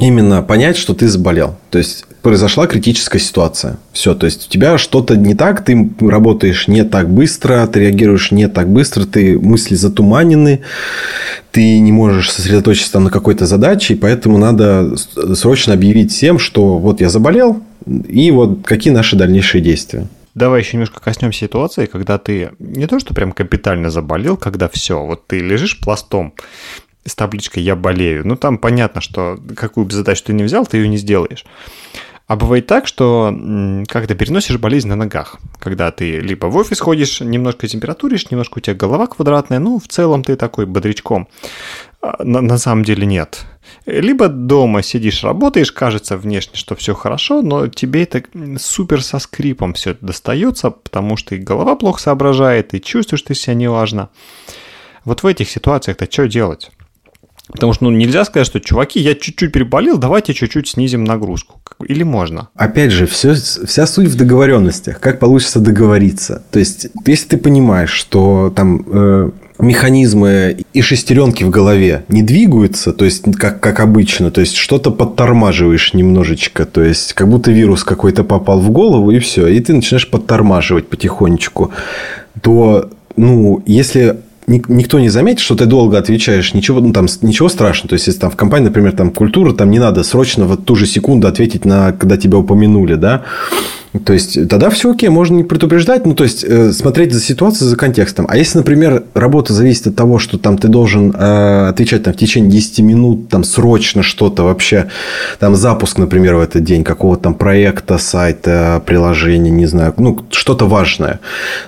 именно 0.01 0.43
понять, 0.43 0.77
что 0.77 0.95
ты 0.95 1.09
заболел. 1.09 1.57
То 1.71 1.79
есть 1.79 2.05
произошла 2.23 2.67
критическая 2.67 3.19
ситуация. 3.19 3.79
Все, 3.93 4.15
то 4.15 4.27
есть 4.27 4.47
у 4.47 4.51
тебя 4.51 4.79
что-то 4.79 5.17
не 5.17 5.35
так, 5.35 5.65
ты 5.65 5.91
работаешь 6.01 6.69
не 6.69 6.85
так 6.85 7.09
быстро, 7.09 7.67
ты 7.67 7.81
реагируешь 7.81 8.31
не 8.31 8.49
так 8.49 8.69
быстро, 8.69 9.05
ты 9.05 9.39
мысли 9.39 9.75
затуманены, 9.75 10.63
ты 11.53 11.79
не 11.79 11.93
можешь 11.93 12.31
сосредоточиться 12.31 12.99
на 13.01 13.11
какой-то 13.11 13.47
задаче, 13.47 13.95
и 13.95 13.97
поэтому 13.97 14.39
надо 14.39 14.97
срочно 15.35 15.75
объявить 15.75 16.13
всем, 16.13 16.39
что 16.39 16.79
вот 16.79 17.01
я 17.01 17.09
заболел, 17.09 17.63
и 17.87 18.31
вот 18.31 18.61
какие 18.65 18.93
наши 18.93 19.17
дальнейшие 19.17 19.63
действия. 19.63 20.07
Давай 20.35 20.61
еще 20.61 20.77
немножко 20.77 21.01
коснемся 21.01 21.41
ситуации, 21.41 21.87
когда 21.87 22.17
ты 22.17 22.51
не 22.59 22.87
то, 22.87 23.01
что 23.01 23.15
прям 23.15 23.33
капитально 23.33 23.91
заболел, 23.91 24.37
когда 24.37 24.69
все, 24.69 25.05
вот 25.05 25.27
ты 25.27 25.41
лежишь 25.41 25.81
пластом, 25.81 26.35
с 27.05 27.15
табличкой 27.15 27.63
«Я 27.63 27.77
болею». 27.77 28.27
Ну, 28.27 28.37
там 28.37 28.59
понятно, 28.59 29.01
что 29.01 29.39
какую 29.57 29.87
бы 29.87 29.93
задачу 29.93 30.25
ты 30.27 30.33
не 30.33 30.43
взял, 30.43 30.67
ты 30.67 30.79
ее 30.79 30.89
не 30.89 30.97
сделаешь. 30.97 31.45
А 32.31 32.37
бывает 32.37 32.69
так, 32.69 32.87
что 32.87 33.35
когда 33.89 34.15
переносишь 34.15 34.57
болезнь 34.57 34.87
на 34.87 34.95
ногах, 34.95 35.41
когда 35.59 35.91
ты 35.91 36.21
либо 36.21 36.47
в 36.47 36.57
офис 36.57 36.79
ходишь, 36.79 37.21
немножко 37.21 37.67
температуришь, 37.67 38.31
немножко 38.31 38.59
у 38.59 38.61
тебя 38.61 38.77
голова 38.77 39.09
квадратная, 39.09 39.59
ну, 39.59 39.81
в 39.81 39.89
целом 39.89 40.23
ты 40.23 40.37
такой 40.37 40.67
бодрячком. 40.67 41.27
А, 42.01 42.23
на, 42.23 42.41
на 42.41 42.57
самом 42.57 42.85
деле 42.85 43.05
нет. 43.05 43.47
Либо 43.85 44.29
дома 44.29 44.83
сидишь, 44.83 45.25
работаешь, 45.25 45.73
кажется 45.73 46.17
внешне, 46.17 46.57
что 46.57 46.77
все 46.77 46.95
хорошо, 46.95 47.43
но 47.43 47.67
тебе 47.67 48.05
это 48.05 48.23
супер 48.61 49.03
со 49.03 49.19
скрипом 49.19 49.75
все 49.75 49.97
достается, 50.01 50.71
потому 50.71 51.17
что 51.17 51.35
и 51.35 51.39
голова 51.39 51.75
плохо 51.75 52.01
соображает, 52.01 52.75
и 52.75 52.81
чувствуешь 52.81 53.23
ты 53.23 53.35
себя 53.35 53.55
неважно. 53.55 54.09
Вот 55.05 55.25
в 55.25 55.27
этих 55.27 55.51
ситуациях-то 55.51 56.07
что 56.09 56.29
делать? 56.29 56.71
Потому 57.53 57.73
что 57.73 57.85
ну, 57.85 57.91
нельзя 57.91 58.25
сказать, 58.25 58.47
что, 58.47 58.61
чуваки, 58.61 59.01
я 59.01 59.15
чуть-чуть 59.15 59.53
переболел, 59.53 59.99
давайте 59.99 60.35
чуть-чуть 60.35 60.69
снизим 60.69 61.05
нагрузку. 61.05 61.61
Или 61.87 62.03
можно? 62.03 62.49
Опять 62.55 62.93
же, 62.93 63.07
все, 63.07 63.35
вся 63.35 63.87
суть 63.87 64.09
в 64.09 64.17
договоренностях. 64.17 65.01
Как 65.01 65.19
получится 65.19 65.61
договориться. 65.61 66.43
То 66.51 66.59
есть, 66.59 66.89
если 67.07 67.29
ты 67.29 67.37
понимаешь, 67.39 67.91
что 67.91 68.53
там 68.55 68.85
э, 68.87 69.31
механизмы 69.59 70.65
и 70.73 70.83
шестеренки 70.83 71.45
в 71.45 71.51
голове 71.51 72.05
не 72.09 72.23
двигаются, 72.23 72.93
то 72.93 73.05
есть, 73.05 73.25
как, 73.37 73.61
как 73.61 73.81
обычно, 73.81 74.31
то 74.31 74.41
есть, 74.41 74.57
что-то 74.57 74.91
подтормаживаешь 74.91 75.95
немножечко, 75.95 76.67
то 76.67 76.83
есть, 76.83 77.15
как 77.15 77.29
будто 77.29 77.51
вирус 77.51 77.85
какой-то 77.85 78.25
попал 78.25 78.61
в 78.61 78.71
голову, 78.71 79.11
и 79.11 79.19
все, 79.19 79.47
и 79.47 79.61
ты 79.61 79.75
начинаешь 79.75 80.09
подтормаживать 80.09 80.89
потихонечку, 80.89 81.73
то, 82.43 82.91
ну, 83.17 83.63
если 83.67 84.19
никто 84.51 84.99
не 84.99 85.09
заметит, 85.09 85.41
что 85.41 85.55
ты 85.55 85.67
долго 85.67 85.99
отвечаешь, 85.99 86.55
ничего, 86.55 86.81
ну, 86.81 86.93
там, 86.93 87.07
ничего 87.23 87.49
страшного. 87.49 87.91
То 87.91 87.95
есть, 87.95 88.07
если 88.07 88.21
там 88.21 88.31
в 88.31 88.37
компании, 88.37 88.67
например, 88.67 88.93
там 88.93 89.11
культура, 89.11 89.53
там 89.53 89.71
не 89.71 89.79
надо 89.79 90.03
срочно 90.03 90.45
в 90.45 90.57
ту 90.57 90.77
же 90.77 90.87
секунду 90.87 91.29
ответить 91.29 91.65
на, 91.65 91.93
когда 91.93 92.17
тебя 92.17 92.39
упомянули, 92.39 92.95
да. 92.95 93.23
То 94.05 94.13
есть, 94.13 94.49
тогда 94.49 94.71
все 94.71 94.93
окей, 94.93 95.09
можно 95.09 95.37
не 95.37 95.45
предупреждать, 95.45 96.07
ну, 96.07 96.15
то 96.15 96.25
есть, 96.25 96.45
э, 96.45 96.73
смотреть 96.73 97.13
за 97.13 97.21
ситуацией, 97.21 97.69
за 97.69 97.77
контекстом. 97.77 98.27
А 98.29 98.37
если, 98.37 98.59
например, 98.59 99.05
работа 99.15 99.53
зависит 99.53 99.89
от 99.89 99.97
того, 99.97 100.19
что 100.19 100.39
там 100.39 100.59
ты 100.59 100.69
должен 100.69 101.11
э, 101.11 101.69
отвечать 101.69 102.05
там, 102.05 102.15
в 102.15 102.17
течение 102.17 102.51
10 102.51 102.81
минут, 102.81 103.29
там, 103.29 103.43
срочно 103.43 104.03
что-то 104.03 104.45
вообще, 104.45 104.87
там, 105.41 105.57
запуск, 105.57 105.99
например, 105.99 106.37
в 106.37 106.41
этот 106.41 106.63
день 106.63 106.85
какого-то 106.85 107.25
там 107.25 107.35
проекта, 107.35 107.99
сайта, 107.99 108.83
приложения, 108.87 109.51
не 109.51 109.67
знаю, 109.67 109.93
ну, 109.97 110.21
что-то 110.31 110.67
важное, 110.67 111.19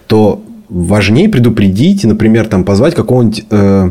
то 0.07 0.43
важнее 0.73 1.29
предупредить, 1.29 2.05
например, 2.05 2.47
там, 2.47 2.65
позвать 2.65 2.95
какого-нибудь... 2.95 3.45
Э, 3.51 3.91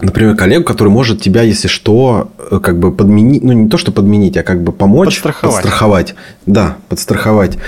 например, 0.00 0.36
коллегу, 0.36 0.64
который 0.64 0.88
может 0.88 1.20
тебя, 1.20 1.42
если 1.42 1.66
что, 1.66 2.30
э, 2.50 2.60
как 2.62 2.78
бы 2.78 2.92
подменить, 2.92 3.42
ну 3.42 3.52
не 3.52 3.68
то, 3.68 3.78
что 3.78 3.90
подменить, 3.90 4.36
а 4.36 4.42
как 4.42 4.62
бы 4.62 4.72
помочь. 4.72 5.08
Подстраховать. 5.08 5.54
Подстраховать. 5.54 6.14
Да, 6.46 6.76
подстраховать. 6.88 7.58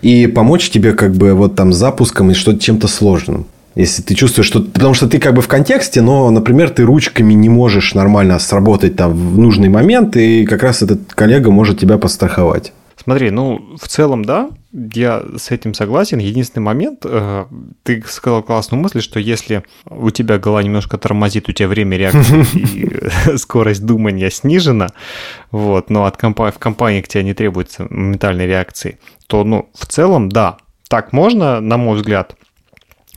И 0.00 0.26
помочь 0.26 0.70
тебе 0.70 0.94
как 0.94 1.14
бы 1.14 1.34
вот 1.34 1.54
там 1.54 1.72
запуском 1.72 2.30
и 2.30 2.34
что-то 2.34 2.58
чем-то 2.58 2.88
сложным. 2.88 3.46
Если 3.74 4.00
ты 4.00 4.14
чувствуешь, 4.14 4.46
что... 4.46 4.62
Потому 4.62 4.94
что 4.94 5.06
ты 5.06 5.18
как 5.18 5.34
бы 5.34 5.42
в 5.42 5.48
контексте, 5.48 6.00
но, 6.00 6.30
например, 6.30 6.70
ты 6.70 6.82
ручками 6.82 7.34
не 7.34 7.50
можешь 7.50 7.92
нормально 7.92 8.38
сработать 8.38 8.96
там 8.96 9.12
в 9.12 9.38
нужный 9.38 9.68
момент, 9.68 10.16
и 10.16 10.46
как 10.46 10.62
раз 10.62 10.80
этот 10.80 11.12
коллега 11.12 11.50
может 11.50 11.78
тебя 11.78 11.98
подстраховать. 11.98 12.72
Смотри, 13.06 13.30
ну, 13.30 13.76
в 13.80 13.86
целом, 13.86 14.24
да, 14.24 14.50
я 14.72 15.22
с 15.36 15.52
этим 15.52 15.74
согласен. 15.74 16.18
Единственный 16.18 16.64
момент, 16.64 17.02
э, 17.04 17.44
ты 17.84 18.02
сказал 18.04 18.42
классную 18.42 18.82
мысль, 18.82 19.00
что 19.00 19.20
если 19.20 19.62
у 19.88 20.10
тебя 20.10 20.38
голова 20.38 20.60
немножко 20.64 20.98
тормозит, 20.98 21.48
у 21.48 21.52
тебя 21.52 21.68
время 21.68 21.96
реакции 21.96 22.44
и 23.32 23.36
скорость 23.36 23.86
думания 23.86 24.28
снижена, 24.28 24.88
вот, 25.52 25.88
но 25.88 26.04
от 26.04 26.16
компа- 26.16 26.50
в 26.50 26.58
компании 26.58 27.00
к 27.00 27.06
тебе 27.06 27.22
не 27.22 27.32
требуется 27.32 27.86
моментальной 27.88 28.48
реакции, 28.48 28.98
то, 29.28 29.44
ну, 29.44 29.70
в 29.72 29.86
целом, 29.86 30.28
да, 30.28 30.56
так 30.88 31.12
можно, 31.12 31.60
на 31.60 31.76
мой 31.76 31.98
взгляд, 31.98 32.34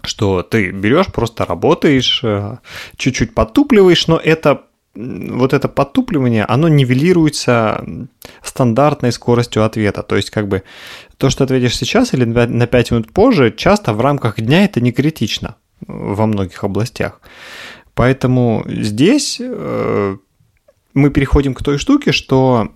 что 0.03 0.43
ты 0.43 0.69
берешь, 0.69 1.07
просто 1.07 1.45
работаешь, 1.45 2.21
э, 2.23 2.57
чуть-чуть 2.95 3.33
подтупливаешь, 3.33 4.05
но 4.05 4.17
это 4.17 4.65
вот 4.95 5.53
это 5.53 5.67
подтупливание, 5.67 6.45
оно 6.45 6.67
нивелируется 6.67 7.85
стандартной 8.43 9.11
скоростью 9.11 9.63
ответа. 9.63 10.03
То 10.03 10.15
есть, 10.15 10.29
как 10.29 10.47
бы, 10.47 10.63
то, 11.17 11.29
что 11.29 11.43
ответишь 11.43 11.77
сейчас 11.77 12.13
или 12.13 12.25
на 12.25 12.67
5 12.67 12.91
минут 12.91 13.11
позже, 13.11 13.53
часто 13.55 13.93
в 13.93 14.01
рамках 14.01 14.41
дня 14.41 14.65
это 14.65 14.81
не 14.81 14.91
критично 14.91 15.55
во 15.87 16.25
многих 16.25 16.63
областях. 16.63 17.21
Поэтому 17.93 18.63
здесь 18.67 19.37
э, 19.41 20.17
мы 20.93 21.09
переходим 21.09 21.53
к 21.53 21.63
той 21.63 21.77
штуке, 21.77 22.11
что 22.11 22.69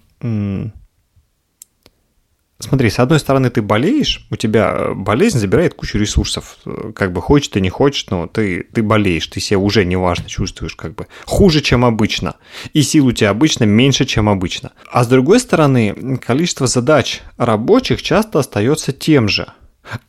Смотри, 2.64 2.90
с 2.90 3.00
одной 3.00 3.20
стороны, 3.20 3.50
ты 3.50 3.62
болеешь, 3.62 4.26
у 4.30 4.38
тебя 4.38 4.74
э, 4.74 4.94
болезнь 4.94 5.38
забирает 5.38 5.74
кучу 5.74 5.98
ресурсов. 5.98 6.56
Как 6.96 7.12
бы 7.12 7.22
хочешь 7.22 7.50
ты, 7.50 7.60
не 7.60 7.70
хочешь, 7.70 8.08
но 8.10 8.28
ты, 8.28 8.64
ты 8.74 8.82
болеешь, 8.82 9.28
ты 9.28 9.42
себя 9.42 9.60
уже 9.60 9.84
неважно 9.84 10.30
чувствуешь, 10.30 10.74
как 10.74 10.96
бы 10.96 11.08
хуже, 11.26 11.60
чем 11.60 11.84
обычно. 11.84 12.36
И 12.72 12.82
сил 12.82 13.08
у 13.08 13.12
тебя 13.12 13.32
обычно 13.32 13.66
меньше, 13.66 14.06
чем 14.06 14.30
обычно. 14.30 14.72
А 14.90 15.04
с 15.04 15.08
другой 15.08 15.42
стороны, 15.42 16.18
количество 16.26 16.66
задач 16.66 17.22
рабочих 17.36 18.02
часто 18.02 18.40
остается 18.40 18.94
тем 18.94 19.28
же 19.28 19.48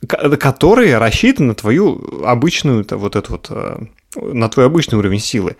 которые 0.07 0.97
рассчитаны 0.99 1.49
на 1.49 1.53
твою 1.53 2.23
обычную, 2.23 2.85
вот 2.91 3.17
эту 3.17 3.33
вот, 3.33 3.47
э, 3.49 3.77
на 4.15 4.47
твой 4.47 4.67
обычный 4.67 4.97
уровень 4.97 5.19
силы. 5.19 5.57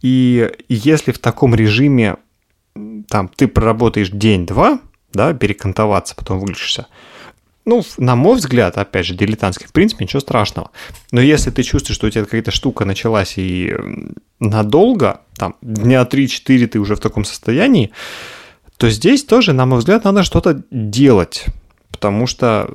И 0.00 0.50
если 0.70 1.12
в 1.12 1.18
таком 1.18 1.54
режиме 1.54 2.16
там 3.08 3.28
ты 3.28 3.48
проработаешь 3.48 4.08
день-два, 4.08 4.80
да, 5.12 5.32
перекантоваться, 5.34 6.14
потом 6.14 6.38
выключишься. 6.38 6.86
Ну, 7.66 7.84
на 7.98 8.16
мой 8.16 8.36
взгляд, 8.36 8.78
опять 8.78 9.06
же, 9.06 9.14
дилетантский, 9.14 9.66
в 9.66 9.72
принципе, 9.72 10.04
ничего 10.04 10.20
страшного. 10.20 10.70
Но 11.12 11.20
если 11.20 11.50
ты 11.50 11.62
чувствуешь, 11.62 11.96
что 11.96 12.06
у 12.06 12.10
тебя 12.10 12.24
какая-то 12.24 12.50
штука 12.50 12.84
началась 12.84 13.34
и 13.36 13.74
надолго, 14.40 15.20
там, 15.36 15.56
дня 15.60 16.02
3-4 16.02 16.66
ты 16.66 16.78
уже 16.78 16.96
в 16.96 17.00
таком 17.00 17.24
состоянии, 17.24 17.92
то 18.76 18.88
здесь 18.88 19.24
тоже, 19.24 19.52
на 19.52 19.66
мой 19.66 19.80
взгляд, 19.80 20.04
надо 20.04 20.22
что-то 20.22 20.62
делать. 20.70 21.44
Потому 21.90 22.26
что 22.26 22.70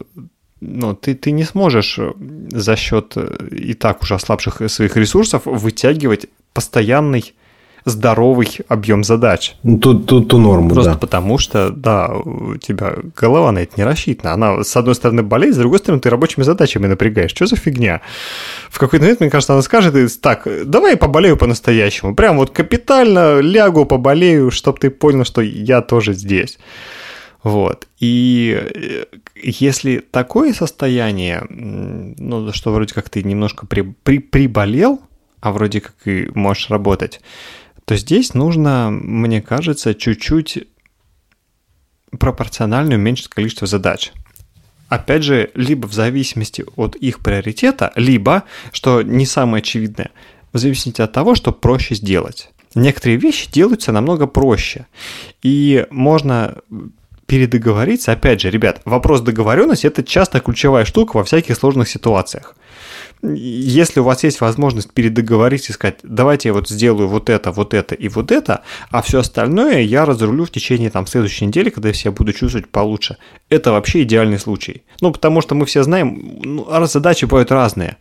ну, 0.61 0.95
ты, 0.95 1.15
ты 1.15 1.31
не 1.31 1.43
сможешь 1.43 1.99
за 2.51 2.75
счет 2.75 3.17
и 3.51 3.73
так 3.73 4.03
уже 4.03 4.15
ослабших 4.15 4.69
своих 4.69 4.95
ресурсов 4.95 5.43
вытягивать 5.45 6.27
постоянный 6.53 7.33
здоровый 7.85 8.47
объем 8.67 9.03
задач. 9.03 9.55
Ну, 9.61 9.77
ту, 9.77 9.99
ту, 9.99 10.21
ту 10.21 10.39
норму, 10.39 10.69
Просто 10.71 10.93
да. 10.93 10.97
потому 10.97 11.37
что, 11.37 11.69
да, 11.69 12.09
у 12.09 12.57
тебя 12.57 12.95
голова 13.15 13.51
на 13.51 13.59
это 13.59 13.73
не 13.77 13.83
рассчитана. 13.83 14.33
Она, 14.33 14.63
с 14.63 14.75
одной 14.75 14.95
стороны, 14.95 15.21
болеет, 15.21 15.53
с 15.53 15.57
другой 15.57 15.79
стороны, 15.79 16.01
ты 16.01 16.09
рабочими 16.09 16.43
задачами 16.43 16.87
напрягаешь. 16.87 17.31
Что 17.31 17.45
за 17.45 17.55
фигня? 17.55 18.01
В 18.69 18.79
какой-то 18.79 19.03
момент, 19.03 19.19
мне 19.19 19.29
кажется, 19.29 19.53
она 19.53 19.61
скажет, 19.61 19.95
так, 20.21 20.47
давай 20.65 20.91
я 20.91 20.97
поболею 20.97 21.37
по-настоящему. 21.37 22.15
Прям 22.15 22.37
вот 22.37 22.49
капитально 22.49 23.39
лягу, 23.39 23.85
поболею, 23.85 24.49
чтобы 24.49 24.79
ты 24.79 24.89
понял, 24.89 25.23
что 25.23 25.41
я 25.41 25.81
тоже 25.81 26.13
здесь. 26.13 26.57
Вот. 27.43 27.87
И 27.99 28.59
э, 28.73 29.05
если 29.35 29.99
такое 29.99 30.53
состояние, 30.53 31.43
ну, 31.49 32.51
что 32.51 32.71
вроде 32.73 32.95
как 32.95 33.09
ты 33.09 33.21
немножко 33.21 33.67
при, 33.67 33.81
при, 33.81 34.17
приболел, 34.17 34.99
а 35.41 35.51
вроде 35.51 35.81
как 35.81 35.93
и 36.05 36.27
можешь 36.33 36.71
работать, 36.71 37.21
то 37.85 37.95
здесь 37.95 38.33
нужно, 38.33 38.89
мне 38.91 39.41
кажется, 39.41 39.93
чуть-чуть 39.93 40.67
пропорционально 42.19 42.95
уменьшить 42.95 43.27
количество 43.27 43.67
задач. 43.67 44.11
Опять 44.89 45.23
же, 45.23 45.51
либо 45.55 45.87
в 45.87 45.93
зависимости 45.93 46.65
от 46.75 46.95
их 46.95 47.19
приоритета, 47.19 47.91
либо, 47.95 48.43
что 48.71 49.01
не 49.01 49.25
самое 49.25 49.61
очевидное, 49.61 50.11
в 50.53 50.57
зависимости 50.57 51.01
от 51.01 51.11
того, 51.11 51.35
что 51.35 51.51
проще 51.51 51.95
сделать. 51.95 52.49
Некоторые 52.75 53.17
вещи 53.17 53.51
делаются 53.51 53.91
намного 53.91 54.27
проще. 54.27 54.87
И 55.41 55.85
можно 55.89 56.55
передоговориться. 57.25 58.11
Опять 58.11 58.41
же, 58.41 58.51
ребят, 58.51 58.81
вопрос 58.85 59.21
договоренности– 59.21 59.87
это 59.87 60.03
часто 60.03 60.39
ключевая 60.39 60.85
штука 60.85 61.17
во 61.17 61.23
всяких 61.23 61.55
сложных 61.55 61.89
ситуациях 61.89 62.55
если 63.21 63.99
у 63.99 64.03
вас 64.03 64.23
есть 64.23 64.41
возможность 64.41 64.91
передоговорить 64.91 65.69
и 65.69 65.73
сказать, 65.73 65.99
давайте 66.03 66.49
я 66.49 66.53
вот 66.53 66.69
сделаю 66.69 67.07
вот 67.07 67.29
это, 67.29 67.51
вот 67.51 67.73
это 67.73 67.95
и 67.95 68.07
вот 68.07 68.31
это, 68.31 68.61
а 68.89 69.01
все 69.01 69.19
остальное 69.19 69.81
я 69.81 70.05
разрулю 70.05 70.45
в 70.45 70.51
течение 70.51 70.89
там 70.89 71.07
следующей 71.07 71.45
недели, 71.45 71.69
когда 71.69 71.89
я 71.89 71.93
себя 71.93 72.11
буду 72.11 72.33
чувствовать 72.33 72.67
получше. 72.69 73.17
Это 73.49 73.71
вообще 73.71 74.03
идеальный 74.03 74.39
случай. 74.39 74.83
Ну, 75.01 75.11
потому 75.11 75.41
что 75.41 75.55
мы 75.55 75.65
все 75.65 75.83
знаем, 75.83 76.39
ну, 76.43 76.85
задачи 76.85 77.25
бывают 77.25 77.51
разные. 77.51 77.97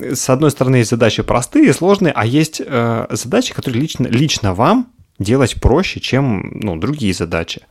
С 0.00 0.28
одной 0.30 0.50
стороны, 0.50 0.76
есть 0.76 0.90
задачи 0.90 1.22
простые, 1.22 1.72
сложные, 1.72 2.12
а 2.14 2.24
есть 2.24 2.62
э, 2.64 3.06
задачи, 3.10 3.52
которые 3.52 3.82
лично, 3.82 4.06
лично 4.06 4.54
вам 4.54 4.92
делать 5.18 5.56
проще, 5.56 6.00
чем 6.00 6.50
ну, 6.54 6.76
другие 6.76 7.12
задачи. 7.12 7.62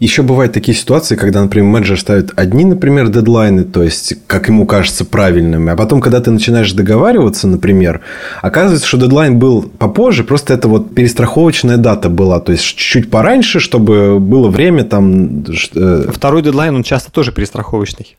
Еще 0.00 0.22
бывают 0.22 0.52
такие 0.52 0.76
ситуации, 0.76 1.14
когда, 1.14 1.40
например, 1.40 1.70
менеджер 1.70 2.00
ставит 2.00 2.32
одни, 2.34 2.64
например, 2.64 3.08
дедлайны, 3.08 3.62
то 3.64 3.82
есть, 3.82 4.14
как 4.26 4.48
ему 4.48 4.66
кажется, 4.66 5.04
правильными, 5.04 5.70
а 5.70 5.76
потом, 5.76 6.00
когда 6.00 6.20
ты 6.20 6.32
начинаешь 6.32 6.72
договариваться, 6.72 7.46
например, 7.46 8.00
оказывается, 8.42 8.88
что 8.88 8.98
дедлайн 8.98 9.38
был 9.38 9.62
попозже, 9.62 10.24
просто 10.24 10.52
это 10.52 10.66
вот 10.66 10.94
перестраховочная 10.94 11.76
дата 11.76 12.08
была, 12.08 12.40
то 12.40 12.50
есть, 12.50 12.64
чуть-чуть 12.64 13.08
пораньше, 13.08 13.60
чтобы 13.60 14.18
было 14.18 14.48
время 14.48 14.82
там... 14.84 15.44
Э, 15.74 16.10
Второй 16.12 16.42
дедлайн, 16.42 16.74
он 16.74 16.82
часто 16.82 17.12
тоже 17.12 17.30
перестраховочный. 17.30 18.16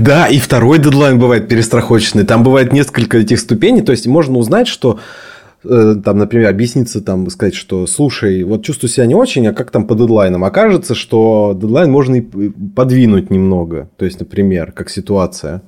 Да, 0.00 0.26
и 0.26 0.38
второй 0.38 0.78
дедлайн 0.78 1.18
бывает 1.18 1.48
перестраховочный. 1.48 2.24
Там 2.24 2.44
бывает 2.44 2.72
несколько 2.72 3.18
этих 3.18 3.40
ступеней, 3.40 3.82
то 3.82 3.92
есть, 3.92 4.06
можно 4.06 4.38
узнать, 4.38 4.68
что 4.68 4.98
Э, 4.98 5.33
там, 5.64 6.18
например, 6.18 6.48
объясниться, 6.48 7.00
там, 7.00 7.28
сказать, 7.30 7.54
что, 7.54 7.86
слушай, 7.86 8.42
вот 8.44 8.64
чувствую 8.64 8.90
себя 8.90 9.06
не 9.06 9.14
очень, 9.14 9.46
а 9.46 9.52
как 9.52 9.70
там 9.70 9.86
по 9.86 9.94
дедлайнам? 9.94 10.44
Окажется, 10.44 10.94
что 10.94 11.58
дедлайн 11.60 11.90
можно 11.90 12.16
и 12.16 12.20
подвинуть 12.20 13.30
немного. 13.30 13.90
То 13.96 14.04
есть, 14.04 14.20
например, 14.20 14.72
как 14.72 14.90
ситуация. 14.90 15.62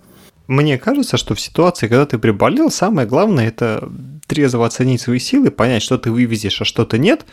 Мне 0.46 0.78
кажется, 0.78 1.16
что 1.16 1.34
в 1.34 1.40
ситуации, 1.40 1.88
когда 1.88 2.06
ты 2.06 2.18
приболел, 2.18 2.70
самое 2.70 3.08
главное– 3.08 3.48
это 3.48 3.90
трезво 4.26 4.66
оценить 4.66 5.00
свои 5.00 5.18
силы, 5.18 5.50
понять, 5.50 5.82
что 5.82 5.98
ты 5.98 6.10
вывезешь, 6.10 6.60
а 6.60 6.64
что-то 6.64 6.98
нет, 6.98 7.24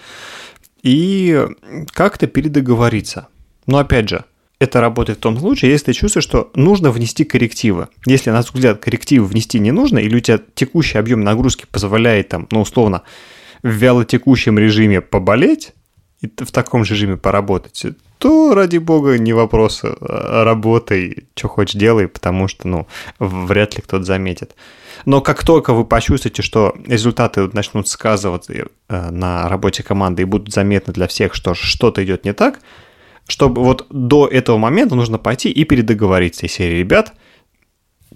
и 0.81 1.45
как-то 1.91 2.27
передоговориться. 2.27 3.27
Но 3.67 3.77
опять 3.77 4.09
же, 4.09 4.25
это 4.63 4.81
работает 4.81 5.19
в 5.19 5.21
том 5.21 5.37
случае, 5.37 5.71
если 5.71 5.87
ты 5.87 5.93
чувствуешь, 5.93 6.23
что 6.23 6.51
нужно 6.55 6.91
внести 6.91 7.23
коррективы. 7.23 7.87
Если, 8.05 8.31
на 8.31 8.41
взгляд, 8.41 8.79
коррективы 8.79 9.25
внести 9.25 9.59
не 9.59 9.71
нужно, 9.71 9.99
или 9.99 10.15
у 10.15 10.19
тебя 10.19 10.39
текущий 10.55 10.97
объем 10.97 11.23
нагрузки 11.23 11.65
позволяет, 11.71 12.29
там, 12.29 12.47
ну, 12.51 12.61
условно, 12.61 13.03
в 13.61 13.69
вялотекущем 13.69 14.57
режиме 14.59 15.01
поболеть, 15.01 15.73
и 16.21 16.27
в 16.27 16.51
таком 16.51 16.85
же 16.85 16.93
режиме 16.93 17.17
поработать, 17.17 17.85
то, 18.17 18.53
ради 18.53 18.77
бога, 18.77 19.17
не 19.17 19.33
вопрос, 19.33 19.81
а 19.83 20.45
работай, 20.45 21.25
что 21.35 21.49
хочешь 21.49 21.75
делай, 21.75 22.07
потому 22.07 22.47
что, 22.47 22.67
ну, 22.67 22.87
вряд 23.19 23.75
ли 23.75 23.81
кто-то 23.81 24.05
заметит. 24.05 24.55
Но 25.05 25.19
как 25.19 25.43
только 25.43 25.73
вы 25.73 25.83
почувствуете, 25.83 26.41
что 26.41 26.73
результаты 26.87 27.49
начнут 27.51 27.89
сказываться 27.89 28.53
э, 28.53 28.65
на 29.09 29.49
работе 29.49 29.83
команды 29.83 30.21
и 30.21 30.25
будут 30.25 30.53
заметны 30.53 30.93
для 30.93 31.07
всех, 31.07 31.33
что 31.33 31.53
что-то 31.53 32.03
идет 32.05 32.23
не 32.23 32.33
так, 32.33 32.59
чтобы 33.27 33.63
вот 33.63 33.87
до 33.89 34.27
этого 34.27 34.57
момента 34.57 34.95
нужно 34.95 35.17
пойти 35.17 35.49
и 35.49 35.63
передоговориться 35.63 36.45
из 36.45 36.53
серии 36.53 36.79
ребят, 36.79 37.13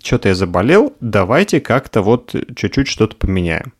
что-то 0.03 0.29
я 0.29 0.35
заболел, 0.35 0.93
давайте 0.99 1.59
как-то 1.59 2.01
вот 2.01 2.35
чуть-чуть 2.55 2.87
что-то 2.87 3.15
поменяем. 3.15 3.73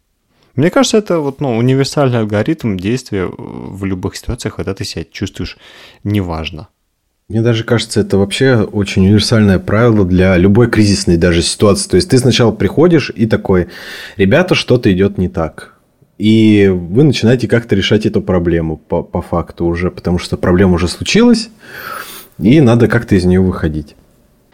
Мне 0.55 0.72
кажется, 0.72 0.98
это 0.98 1.19
вот, 1.19 1.39
ну, 1.39 1.55
универсальный 1.55 2.19
алгоритм 2.19 2.77
действия 2.77 3.29
в 3.29 3.86
любых 3.86 4.15
ситуациях, 4.15 4.55
когда 4.55 4.74
ты 4.74 4.86
себя 4.86 5.05
чувствуешь 5.10 5.57
неважно. 6.03 6.69
Мне 7.29 7.41
даже 7.41 7.63
кажется, 7.63 8.00
это 8.00 8.17
вообще 8.17 8.62
очень 8.62 9.05
универсальное 9.05 9.60
правило 9.60 10.05
для 10.05 10.36
любой 10.38 10.69
кризисной 10.69 11.17
даже 11.17 11.41
ситуации. 11.43 11.89
То 11.89 11.96
есть 11.98 12.10
ты 12.10 12.17
сначала 12.17 12.51
приходишь 12.51 13.12
и 13.13 13.27
такой, 13.27 13.67
ребята, 14.15 14.55
что-то 14.55 14.91
идет 14.91 15.17
не 15.17 15.29
так. 15.29 15.76
И 16.17 16.67
вы 16.67 17.03
начинаете 17.03 17.47
как-то 17.47 17.75
решать 17.75 18.05
эту 18.05 18.21
проблему 18.21 18.77
по, 18.77 19.03
по 19.03 19.21
факту 19.21 19.65
уже, 19.65 19.91
потому 19.91 20.17
что 20.17 20.36
проблема 20.38 20.74
уже 20.74 20.88
случилась, 20.88 21.50
и 22.39 22.59
надо 22.59 22.88
как-то 22.88 23.15
из 23.15 23.25
нее 23.25 23.39
выходить. 23.39 23.95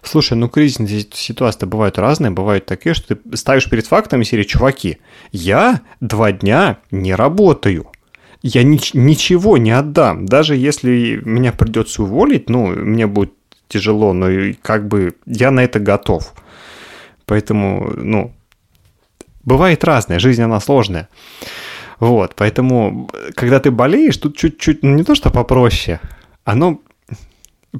Слушай, 0.02 0.38
ну 0.38 0.50
кризисные 0.50 1.06
ситуации 1.14 1.66
бывают 1.66 1.98
разные, 1.98 2.32
бывают 2.32 2.66
такие, 2.66 2.94
что 2.94 3.16
ты 3.16 3.38
ставишь 3.38 3.70
перед 3.70 3.88
фактами 3.88 4.24
серии, 4.24 4.44
чуваки, 4.44 4.98
я 5.32 5.82
два 6.02 6.34
дня 6.34 6.80
не 6.92 7.16
работаю. 7.16 7.88
Я 8.42 8.64
ни- 8.64 8.98
ничего 8.98 9.58
не 9.58 9.72
отдам. 9.72 10.26
Даже 10.26 10.58
если 10.58 11.22
меня 11.24 11.54
придется 11.54 12.04
уволить, 12.04 12.50
ну, 12.50 12.68
мне 12.68 13.08
будет 13.08 13.32
тяжело, 13.70 14.12
но 14.12 14.54
как 14.62 14.90
бы 14.90 15.14
я 15.26 15.50
на 15.50 15.64
это 15.64 15.80
готов. 15.80 16.34
Поэтому, 17.26 17.94
ну, 17.96 18.34
бывает 19.44 19.86
разное, 19.86 20.20
жизнь 20.20 20.42
она 20.42 20.60
сложная. 20.60 21.08
Вот, 22.00 22.34
поэтому, 22.36 23.10
когда 23.36 23.60
ты 23.60 23.72
болеешь, 23.72 24.18
тут 24.18 24.38
чуть-чуть, 24.38 24.84
ну, 24.84 24.96
не 24.96 25.04
то 25.04 25.16
что 25.16 25.30
попроще, 25.30 26.00
оно 26.44 26.82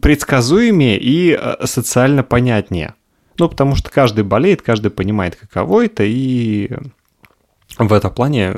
предсказуемее 0.02 1.00
и 1.00 1.38
э, 1.40 1.66
социально 1.66 2.24
понятнее. 2.24 2.96
Ну, 3.40 3.50
потому 3.50 3.76
что 3.76 3.90
каждый 3.90 4.24
болеет, 4.24 4.62
каждый 4.62 4.92
понимает, 4.92 5.36
каково 5.36 5.86
это, 5.86 6.04
и 6.04 6.72
в 7.78 7.92
этом 7.92 8.14
плане 8.14 8.56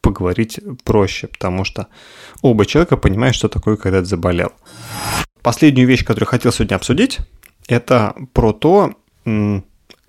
поговорить 0.00 0.60
проще, 0.84 1.28
потому 1.28 1.64
что 1.64 1.88
оба 2.42 2.66
человека 2.66 2.96
понимают, 2.96 3.34
что 3.34 3.48
такое, 3.48 3.76
когда 3.76 4.00
ты 4.00 4.04
заболел. 4.04 4.52
Последнюю 5.42 5.88
вещь, 5.88 6.04
которую 6.04 6.28
хотел 6.28 6.52
сегодня 6.52 6.76
обсудить, 6.76 7.20
это 7.68 8.14
про 8.32 8.52
то, 8.52 8.94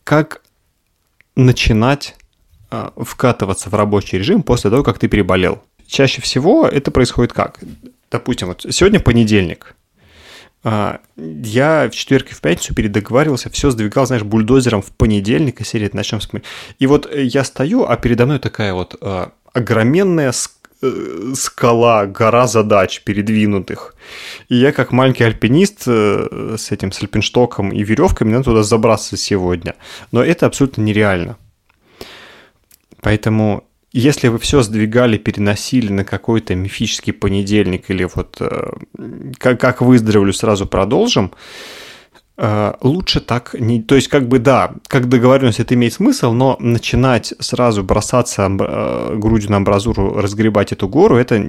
как 0.03 0.41
начинать 1.35 2.15
вкатываться 2.97 3.69
в 3.69 3.73
рабочий 3.73 4.17
режим 4.17 4.43
после 4.43 4.69
того, 4.69 4.83
как 4.83 4.99
ты 4.99 5.07
переболел. 5.07 5.61
Чаще 5.87 6.21
всего 6.21 6.67
это 6.67 6.91
происходит 6.91 7.33
как? 7.33 7.59
Допустим, 8.09 8.47
вот 8.47 8.65
сегодня 8.69 8.99
понедельник– 8.99 9.75
а, 10.67 10.99
я 11.15 11.87
в 11.87 11.95
четверг 11.95 12.31
и 12.31 12.33
в 12.33 12.41
пятницу 12.41 12.73
передоговаривался, 12.73 13.51
все 13.51 13.69
сдвигал, 13.69 14.07
знаешь, 14.07 14.23
бульдозером 14.23 14.81
в 14.81 14.91
понедельник, 14.91 15.61
и 15.61 15.63
серия 15.63 15.91
начнем 15.93 16.19
с 16.19 16.27
И 16.79 16.87
вот 16.87 17.05
э, 17.05 17.23
я 17.23 17.43
стою, 17.43 17.85
а 17.85 17.95
передо 17.97 18.25
мной 18.25 18.39
такая 18.39 18.73
вот 18.73 18.95
а, 18.99 19.31
огроменная 19.53 20.33
э, 20.81 21.33
скала, 21.35 22.07
гора 22.07 22.47
задач 22.47 23.01
передвинутых. 23.03 23.93
И 24.49 24.55
я, 24.55 24.71
как 24.71 24.91
маленький 24.91 25.23
альпинист 25.23 25.83
э, 25.85 26.55
с 26.57 26.71
этим, 26.71 26.91
с 26.91 26.99
альпинштоком 26.99 27.69
и 27.69 27.83
веревками, 27.83 28.31
надо 28.31 28.45
туда 28.45 28.63
забраться 28.63 29.17
сегодня. 29.17 29.75
Но 30.11 30.23
это 30.23 30.47
абсолютно 30.47 30.81
нереально. 30.81 31.37
Поэтому 33.05 33.65
если 33.91 34.29
вы 34.29 34.39
все 34.39 34.63
сдвигали, 34.63 35.19
переносили 35.19 35.91
на 35.91 36.03
какой-то 36.03 36.55
мифический 36.55 37.13
понедельник 37.13 37.91
или 37.91 38.09
вот 38.15 38.37
э, 38.39 38.71
как, 39.37 39.61
как 39.61 39.81
выздоровлю, 39.81 40.33
сразу 40.33 40.65
продолжим, 40.65 41.31
э, 42.35 42.73
лучше 42.81 43.19
так 43.19 43.53
не... 43.53 43.83
То 43.83 43.93
есть, 43.93 44.07
как 44.07 44.27
бы, 44.27 44.39
да, 44.39 44.73
как 44.87 45.07
договоренность 45.07 45.59
это 45.59 45.75
имеет 45.75 45.93
смысл, 45.93 46.31
но 46.31 46.57
начинать 46.59 47.35
сразу 47.39 47.83
бросаться 47.83 48.47
э, 48.49 49.15
грудью 49.17 49.51
на 49.51 49.57
амбразуру, 49.57 50.19
разгребать 50.19 50.71
эту 50.71 50.89
гору, 50.89 51.17
это 51.17 51.47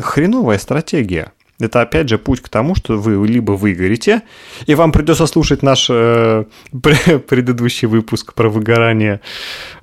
хреновая 0.00 0.58
стратегия. 0.58 1.32
Это 1.64 1.80
опять 1.80 2.08
же 2.08 2.18
путь 2.18 2.40
к 2.40 2.48
тому, 2.48 2.74
что 2.74 2.96
вы 2.96 3.26
либо 3.26 3.52
выгорите, 3.52 4.22
и 4.66 4.74
вам 4.74 4.92
придется 4.92 5.26
слушать 5.26 5.62
наш 5.62 5.88
э, 5.90 6.44
предыдущий 6.72 7.88
выпуск 7.88 8.34
про 8.34 8.48
выгорание, 8.48 9.20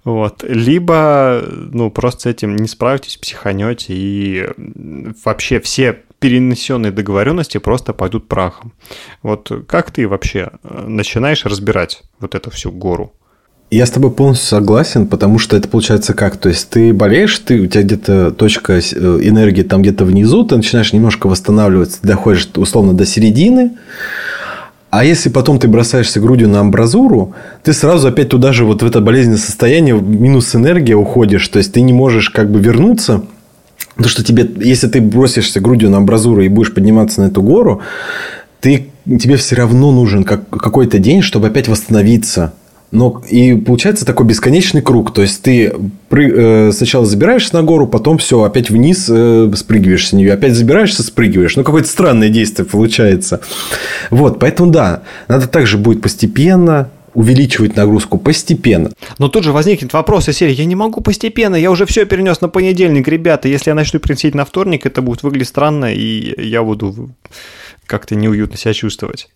вот, 0.04 0.44
либо 0.44 1.44
ну, 1.48 1.91
просто 1.91 2.22
с 2.22 2.26
этим 2.28 2.56
не 2.56 2.67
справитесь, 2.67 3.17
психанете, 3.17 3.94
и 3.94 4.48
вообще 5.26 5.60
все 5.60 6.00
перенесенные 6.20 6.91
договоренности 6.91 7.58
просто 7.58 7.94
пойдут 7.94 8.28
прахом. 8.28 8.74
Вот 9.24 9.52
как 9.67 9.91
ты 9.91 10.08
вообще 10.08 10.52
э, 10.63 10.86
начинаешь 10.88 11.46
разбирать 11.46 12.04
вот 12.20 12.36
эту 12.36 12.52
всю 12.52 12.72
гору? 12.72 13.13
Я 13.74 13.86
с 13.86 13.90
тобой 13.92 14.12
полностью 14.12 14.50
согласен, 14.50 15.08
потому 15.08 15.40
что 15.40 15.56
это 15.56 15.70
получается 15.70 16.14
как? 16.14 16.36
То 16.36 16.50
есть 16.50 16.70
ты 16.70 16.92
болеешь, 16.92 17.40
ты, 17.40 17.58
у 17.62 17.68
тебя 17.68 17.84
где-то 17.84 18.32
точка 18.32 18.74
э, 18.74 18.80
энергии 18.80 19.64
там 19.64 19.82
где-то 19.82 20.04
внизу, 20.04 20.44
ты 20.44 20.58
начинаешь 20.58 20.92
немножко 20.92 21.28
восстанавливаться, 21.28 22.00
доходишь 22.04 22.50
условно 22.58 22.94
до 22.94 23.06
середины, 23.06 23.72
а 24.90 25.06
если 25.06 25.30
потом 25.30 25.58
ты 25.58 25.70
бросаешься 25.70 26.20
грудью 26.20 26.50
на 26.50 26.60
амбразуру, 26.60 27.34
ты 27.64 27.72
сразу 27.72 28.10
опять 28.10 28.28
туда 28.28 28.52
же 28.52 28.66
вот 28.66 28.84
в 28.84 28.86
это 28.86 29.00
болезненное 29.00 29.38
состояние, 29.38 29.98
минус 29.98 30.54
энергия 30.54 30.96
уходишь, 30.96 31.48
то 31.48 31.58
есть 31.58 31.72
ты 31.72 31.80
не 31.80 31.94
можешь 31.94 32.30
как 32.30 32.52
бы 32.52 32.60
вернуться, 32.60 33.24
Потому 33.96 34.10
что 34.10 34.24
тебе, 34.24 34.50
если 34.66 34.88
ты 34.88 35.00
бросишься 35.00 35.60
грудью 35.60 35.90
на 35.90 35.98
амбразуру 35.98 36.42
и 36.42 36.50
будешь 36.50 36.74
подниматься 36.74 37.22
на 37.22 37.28
эту 37.28 37.42
гору, 37.42 37.82
ты, 38.60 38.88
тебе 39.06 39.36
все 39.38 39.56
равно 39.56 39.92
нужен 39.92 40.24
как, 40.24 40.50
какой-то 40.50 40.98
день, 40.98 41.22
чтобы 41.22 41.48
опять 41.48 41.68
восстановиться. 41.68 42.54
Но 42.92 43.24
и 43.30 43.56
получается 43.56 44.06
такой 44.06 44.26
бесконечный 44.26 44.82
круг. 44.82 45.14
То 45.14 45.22
есть 45.22 45.42
ты 45.42 45.74
пры, 46.10 46.32
э, 46.34 46.72
сначала 46.74 47.06
забираешься 47.06 47.56
на 47.56 47.64
гору, 47.64 47.88
потом 47.88 48.18
все, 48.18 48.44
опять 48.44 48.70
вниз 48.70 49.08
э, 49.10 49.52
спрыгиваешь 49.56 50.10
с 50.10 50.14
нее, 50.14 50.34
опять 50.34 50.56
забираешься, 50.56 51.02
спрыгиваешь. 51.02 51.56
Ну, 51.56 51.64
какое-то 51.64 51.88
странное 51.88 52.30
действие 52.30 52.66
получается. 52.66 53.40
Вот, 54.10 54.40
поэтому 54.40 54.72
да, 54.72 55.04
надо 55.30 55.48
также 55.48 55.78
будет 55.78 56.02
постепенно 56.02 56.90
увеличивать 57.14 57.76
нагрузку 57.76 58.18
постепенно. 58.18 58.92
Но 59.18 59.28
тут 59.28 59.44
же 59.44 59.52
возникнет 59.52 59.94
вопрос 59.94 60.30
из 60.30 60.38
серии, 60.38 60.54
я 60.54 60.66
не 60.66 60.76
могу 60.76 61.02
постепенно, 61.02 61.56
я 61.56 61.72
уже 61.72 61.86
все 61.86 62.06
перенес 62.06 62.42
на 62.42 62.50
понедельник, 62.50 63.08
ребята, 63.08 63.48
если 63.48 63.70
я 63.70 63.76
начну 63.76 64.00
приносить 64.00 64.36
на 64.36 64.46
вторник, 64.46 64.86
это 64.86 65.02
будет 65.02 65.24
выглядеть 65.24 65.50
странно, 65.50 65.94
и 65.94 66.42
я 66.42 66.64
буду 66.64 67.10
как-то 67.86 68.16
неуютно 68.16 68.58
себя 68.58 68.74
чувствовать. 68.74 69.30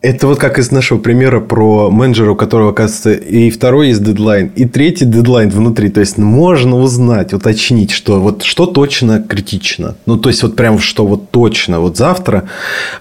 Это 0.00 0.28
вот 0.28 0.38
как 0.38 0.60
из 0.60 0.70
нашего 0.70 0.98
примера 0.98 1.40
про 1.40 1.90
менеджера, 1.90 2.30
у 2.30 2.36
которого, 2.36 2.70
оказывается, 2.70 3.14
и 3.14 3.50
второй 3.50 3.88
есть 3.88 4.00
дедлайн, 4.00 4.52
и 4.54 4.64
третий 4.64 5.04
дедлайн 5.04 5.50
внутри. 5.50 5.88
То 5.88 5.98
есть, 5.98 6.18
можно 6.18 6.76
узнать, 6.76 7.32
уточнить, 7.32 7.90
что 7.90 8.20
вот 8.20 8.44
что 8.44 8.66
точно 8.66 9.20
критично. 9.20 9.96
Ну, 10.06 10.16
то 10.16 10.28
есть, 10.28 10.44
вот 10.44 10.54
прям 10.54 10.78
что 10.78 11.04
вот 11.04 11.32
точно. 11.32 11.80
Вот 11.80 11.96
завтра 11.96 12.44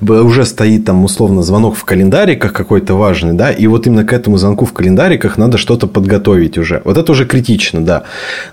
уже 0.02 0.44
стоит 0.44 0.86
там 0.86 1.06
условно 1.06 1.44
звонок 1.44 1.76
в 1.76 1.86
календариках 1.86 2.52
какой-то 2.52 2.96
важный, 2.96 3.34
да, 3.34 3.52
и 3.52 3.68
вот 3.68 3.86
именно 3.86 4.04
к 4.04 4.12
этому 4.12 4.38
звонку 4.38 4.66
в 4.66 4.74
календариках 4.74 5.38
надо 5.38 5.60
что-то 5.60 5.86
подготовить 5.86 6.58
уже. 6.58 6.82
Вот 6.84 6.98
это 6.98 7.12
уже 7.12 7.28
критично, 7.28 7.86
да. 7.86 8.06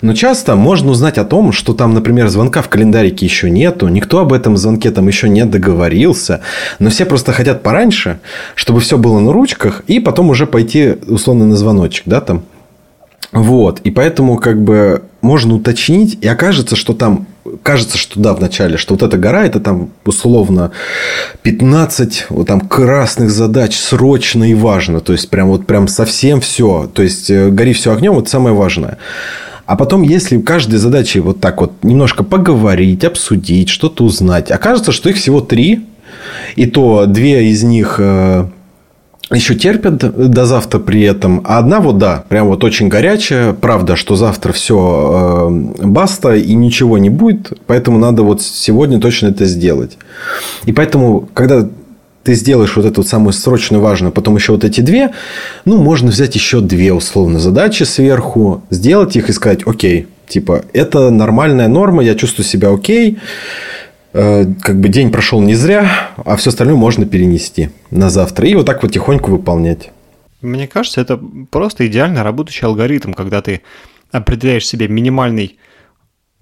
Но 0.03 0.13
часто 0.13 0.55
можно 0.55 0.91
узнать 0.91 1.17
о 1.17 1.25
том, 1.25 1.51
что 1.53 1.73
там, 1.73 1.95
например, 1.95 2.29
звонка 2.29 2.61
в 2.61 2.69
календарике 2.69 3.25
еще 3.25 3.49
нету, 3.49 3.89
никто 3.89 4.19
об 4.19 4.35
этом 4.35 4.59
звонке 4.59 4.91
там 4.91 5.09
еще 5.09 5.31
не 5.31 5.47
договорился, 5.47 6.43
но 6.79 6.91
все 6.91 7.07
просто 7.07 7.33
хотят 7.33 7.63
пораньше– 7.63 8.19
чтобы 8.55 8.81
все 8.81 8.99
было 8.99 9.21
на 9.21 9.33
ручках, 9.33 9.83
и 9.87 10.01
потом 10.01 10.31
уже 10.31 10.47
пойти 10.47 10.97
условно 11.07 11.47
на 11.47 11.57
звоночек, 11.57 12.05
да, 12.07 12.21
там. 12.21 12.43
Вот, 13.33 13.81
и 13.81 13.91
поэтому 13.91 14.37
как 14.37 14.63
бы 14.63 15.03
можно 15.21 15.55
уточнить, 15.57 16.19
и 16.21 16.29
окажется, 16.29 16.77
что 16.77 16.93
там, 16.93 17.27
кажется, 17.65 17.99
что 17.99 18.21
да, 18.21 18.33
в 18.33 18.41
начале, 18.41 18.77
что 18.77 18.95
вот 18.95 19.03
эта 19.03 19.17
гора, 19.17 19.45
это 19.45 19.59
там 19.59 19.91
условно 20.05 20.71
15 21.43 22.27
вот 22.29 22.47
там 22.47 22.61
красных 22.61 23.31
задач 23.31 23.77
срочно 23.77 24.45
и 24.49 24.55
важно, 24.55 25.01
то 25.01 25.13
есть 25.13 25.31
прям 25.31 25.49
вот 25.49 25.67
прям 25.67 25.89
совсем 25.89 26.41
все, 26.41 26.89
то 26.93 27.03
есть 27.03 27.29
э, 27.29 27.49
гори 27.49 27.73
все 27.73 27.93
огнем, 27.93 28.15
вот 28.15 28.29
самое 28.29 28.55
важное. 28.55 28.99
А 29.67 29.77
потом, 29.77 30.03
если 30.03 30.41
каждой 30.41 30.77
задачей 30.77 31.21
вот 31.21 31.41
так 31.41 31.61
вот 31.61 31.73
немножко 31.83 32.23
поговорить, 32.23 33.03
обсудить, 33.03 33.71
что-то 33.71 34.05
узнать, 34.05 34.51
окажется, 34.51 34.93
что 34.93 35.09
их 35.09 35.17
всего 35.17 35.41
три, 35.41 35.87
и 36.57 36.67
то 36.67 37.07
две 37.07 37.51
из 37.51 37.63
них 37.63 37.97
э, 37.99 38.47
еще 39.33 39.55
терпят 39.55 39.99
до 39.99 40.45
завтра 40.47 40.79
при 40.79 41.03
этом. 41.03 41.41
А 41.45 41.59
одна 41.59 41.81
вот, 41.81 41.99
да, 41.99 42.25
прям 42.29 42.49
вот 42.49 42.63
очень 42.65 42.89
горячая. 42.89 43.53
Правда, 43.53 43.97
что 43.97 44.17
завтра 44.17 44.53
все 44.53 45.49
э, 45.81 45.87
баста 45.87 46.35
и 46.35 46.55
ничего 46.55 46.99
не 46.99 47.11
будет. 47.11 47.53
Поэтому 47.67 47.99
надо 47.99 48.23
вот 48.23 48.43
сегодня 48.43 49.01
точно 49.01 49.29
это 49.29 49.47
сделать. 49.47 49.97
И 50.65 50.73
поэтому, 50.73 51.29
когда 51.33 51.69
ты 52.23 52.35
сделаешь 52.35 52.77
вот 52.77 52.87
эту 52.87 53.03
самую 53.03 53.33
срочную 53.33 53.83
важную, 53.83 54.13
потом 54.13 54.37
еще 54.37 54.53
вот 54.53 54.65
эти 54.65 54.81
две, 54.81 55.11
ну, 55.65 55.77
можно 55.79 56.11
взять 56.11 56.35
еще 56.35 56.61
две 56.61 56.93
условно 56.93 57.39
задачи 57.39 57.83
сверху, 57.83 58.63
сделать 58.71 59.15
их 59.17 59.29
и 59.29 59.33
сказать, 59.33 59.61
окей, 59.67 60.07
типа, 60.27 60.65
это 60.73 61.11
нормальная 61.11 61.69
норма, 61.69 62.03
я 62.03 62.15
чувствую 62.15 62.47
себя 62.47 62.71
окей, 62.71 63.19
Э, 63.19 63.74
как 64.15 64.79
бы 64.79 64.89
день 64.89 65.11
прошел 65.11 65.41
не 65.41 65.57
зря, 65.57 66.13
а 66.25 66.37
все 66.37 66.51
остальное 66.51 66.77
можно 66.77 67.05
перенести 67.05 67.71
на 67.91 68.11
завтра. 68.11 68.47
И 68.47 68.55
вот 68.55 68.65
так 68.65 68.83
вот 68.83 68.93
тихонько 68.93 69.29
выполнять. 69.29 69.91
Мне 70.41 70.69
кажется, 70.69 71.01
это 71.01 71.19
просто 71.51 71.87
идеально 71.89 72.23
работающий 72.23 72.67
алгоритм, 72.67 73.13
когда 73.13 73.43
ты 73.43 73.63
определяешь 74.13 74.67
себе 74.67 74.87
минимальный, 74.87 75.59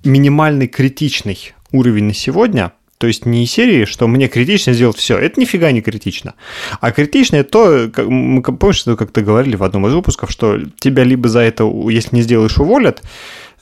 минимальный 0.04 0.68
критичный 0.68 1.54
уровень 1.70 2.04
на 2.04 2.14
сегодня, 2.14 2.72
то 2.98 3.06
есть 3.06 3.26
не 3.26 3.46
серии, 3.46 3.84
что 3.84 4.06
мне 4.06 4.28
критично 4.28 4.74
сделать 4.74 4.96
все. 4.96 5.18
Это 5.18 5.40
нифига 5.40 5.72
не 5.72 5.80
критично. 5.80 6.34
А 6.80 6.92
критично 6.92 7.36
это 7.36 7.50
то, 7.50 7.90
помнишь, 7.90 8.76
что 8.76 8.96
как-то 8.96 9.22
говорили 9.22 9.56
в 9.56 9.64
одном 9.64 9.86
из 9.86 9.94
выпусков, 9.94 10.30
что 10.30 10.60
тебя 10.78 11.04
либо 11.04 11.28
за 11.28 11.40
это, 11.40 11.64
если 11.88 12.16
не 12.16 12.22
сделаешь, 12.22 12.58
уволят, 12.58 13.02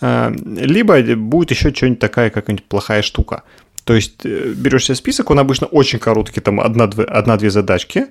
э, 0.00 0.34
либо 0.44 1.00
будет 1.16 1.52
еще 1.52 1.72
что-нибудь 1.72 2.00
такая 2.00 2.30
какая-нибудь 2.30 2.66
плохая 2.66 3.02
штука. 3.02 3.44
То 3.90 3.96
есть 3.96 4.24
э, 4.24 4.52
берешь 4.54 4.84
себе 4.84 4.94
список, 4.94 5.30
он 5.30 5.40
обычно 5.40 5.66
очень 5.66 5.98
короткий, 5.98 6.40
там 6.40 6.60
одна-две 6.60 7.02
одна, 7.02 7.36
задачки, 7.50 8.06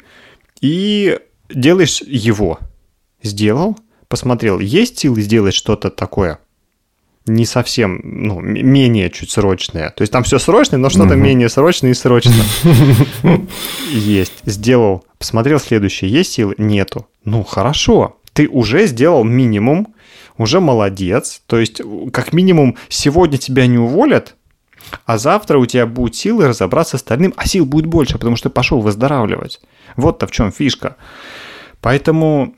и 0.59 1.17
делаешь 1.49 2.01
его. 2.01 2.59
Сделал, 3.23 3.79
посмотрел, 4.09 4.59
есть 4.59 4.99
силы 4.99 5.21
сделать 5.21 5.53
что-то 5.53 5.89
такое, 5.89 6.39
не 7.27 7.45
совсем, 7.45 8.01
ну, 8.03 8.41
менее 8.41 9.09
чуть 9.09 9.31
срочное. 9.31 9.91
То 9.91 10.01
есть 10.01 10.11
там 10.11 10.23
все 10.23 10.37
срочное, 10.37 10.79
но 10.79 10.89
что-то 10.89 11.13
угу. 11.13 11.23
менее 11.23 11.47
срочное 11.47 11.91
и 11.91 11.93
срочно. 11.93 12.33
Есть. 13.89 14.33
Сделал. 14.43 15.05
Посмотрел 15.17 15.61
следующее. 15.61 16.11
Есть 16.11 16.33
силы? 16.33 16.55
Нету. 16.57 17.07
Ну, 17.23 17.45
хорошо. 17.45 18.17
Ты 18.33 18.49
уже 18.49 18.85
сделал 18.85 19.23
минимум, 19.23 19.95
уже 20.37 20.59
молодец. 20.59 21.41
То 21.45 21.57
есть, 21.57 21.81
как 22.11 22.33
минимум, 22.33 22.75
сегодня 22.89 23.37
тебя 23.37 23.65
не 23.65 23.77
уволят, 23.77 24.35
а 25.05 25.17
завтра 25.17 25.57
у 25.57 25.65
тебя 25.65 25.85
будут 25.85 26.15
силы 26.15 26.47
разобраться 26.47 26.97
с 26.97 27.01
остальным, 27.01 27.33
а 27.37 27.45
сил 27.47 27.65
будет 27.65 27.85
больше, 27.85 28.17
потому 28.17 28.35
что 28.35 28.49
пошел 28.49 28.81
выздоравливать. 28.81 29.61
Вот-то 29.95 30.27
в 30.27 30.31
чем 30.31 30.51
фишка. 30.51 30.95
Поэтому 31.81 32.55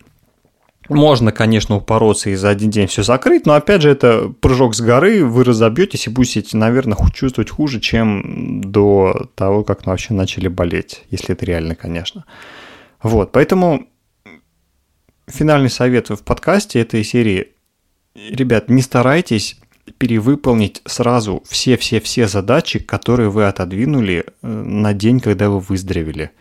можно, 0.89 1.31
конечно, 1.31 1.77
упороться 1.77 2.29
и 2.29 2.35
за 2.35 2.49
один 2.49 2.69
день 2.69 2.87
все 2.87 3.03
закрыть, 3.03 3.45
но 3.45 3.53
опять 3.53 3.81
же 3.81 3.89
это 3.89 4.33
прыжок 4.41 4.75
с 4.75 4.81
горы, 4.81 5.23
вы 5.23 5.43
разобьетесь 5.43 6.07
и 6.07 6.09
будете, 6.09 6.57
наверное, 6.57 6.97
чувствовать 7.13 7.49
хуже, 7.49 7.79
чем 7.79 8.61
до 8.61 9.29
того, 9.35 9.63
как 9.63 9.85
вообще 9.85 10.13
начали 10.13 10.47
болеть, 10.47 11.03
если 11.09 11.33
это 11.33 11.45
реально, 11.45 11.75
конечно. 11.75 12.25
Вот, 13.01 13.31
поэтому 13.31 13.87
финальный 15.27 15.69
совет 15.69 16.09
в 16.09 16.23
подкасте 16.23 16.81
этой 16.81 17.03
серии. 17.03 17.53
Ребят, 18.13 18.69
не 18.69 18.81
старайтесь 18.81 19.60
перевыполнить 19.97 20.81
сразу 20.85 21.43
все-все-все 21.47 22.27
задачи, 22.27 22.79
которые 22.79 23.29
вы 23.29 23.45
отодвинули 23.45 24.25
э, 24.25 24.47
на 24.47 24.93
день, 24.93 25.19
когда 25.19 25.49
вы 25.49 25.59
выздоровели. 25.59 26.31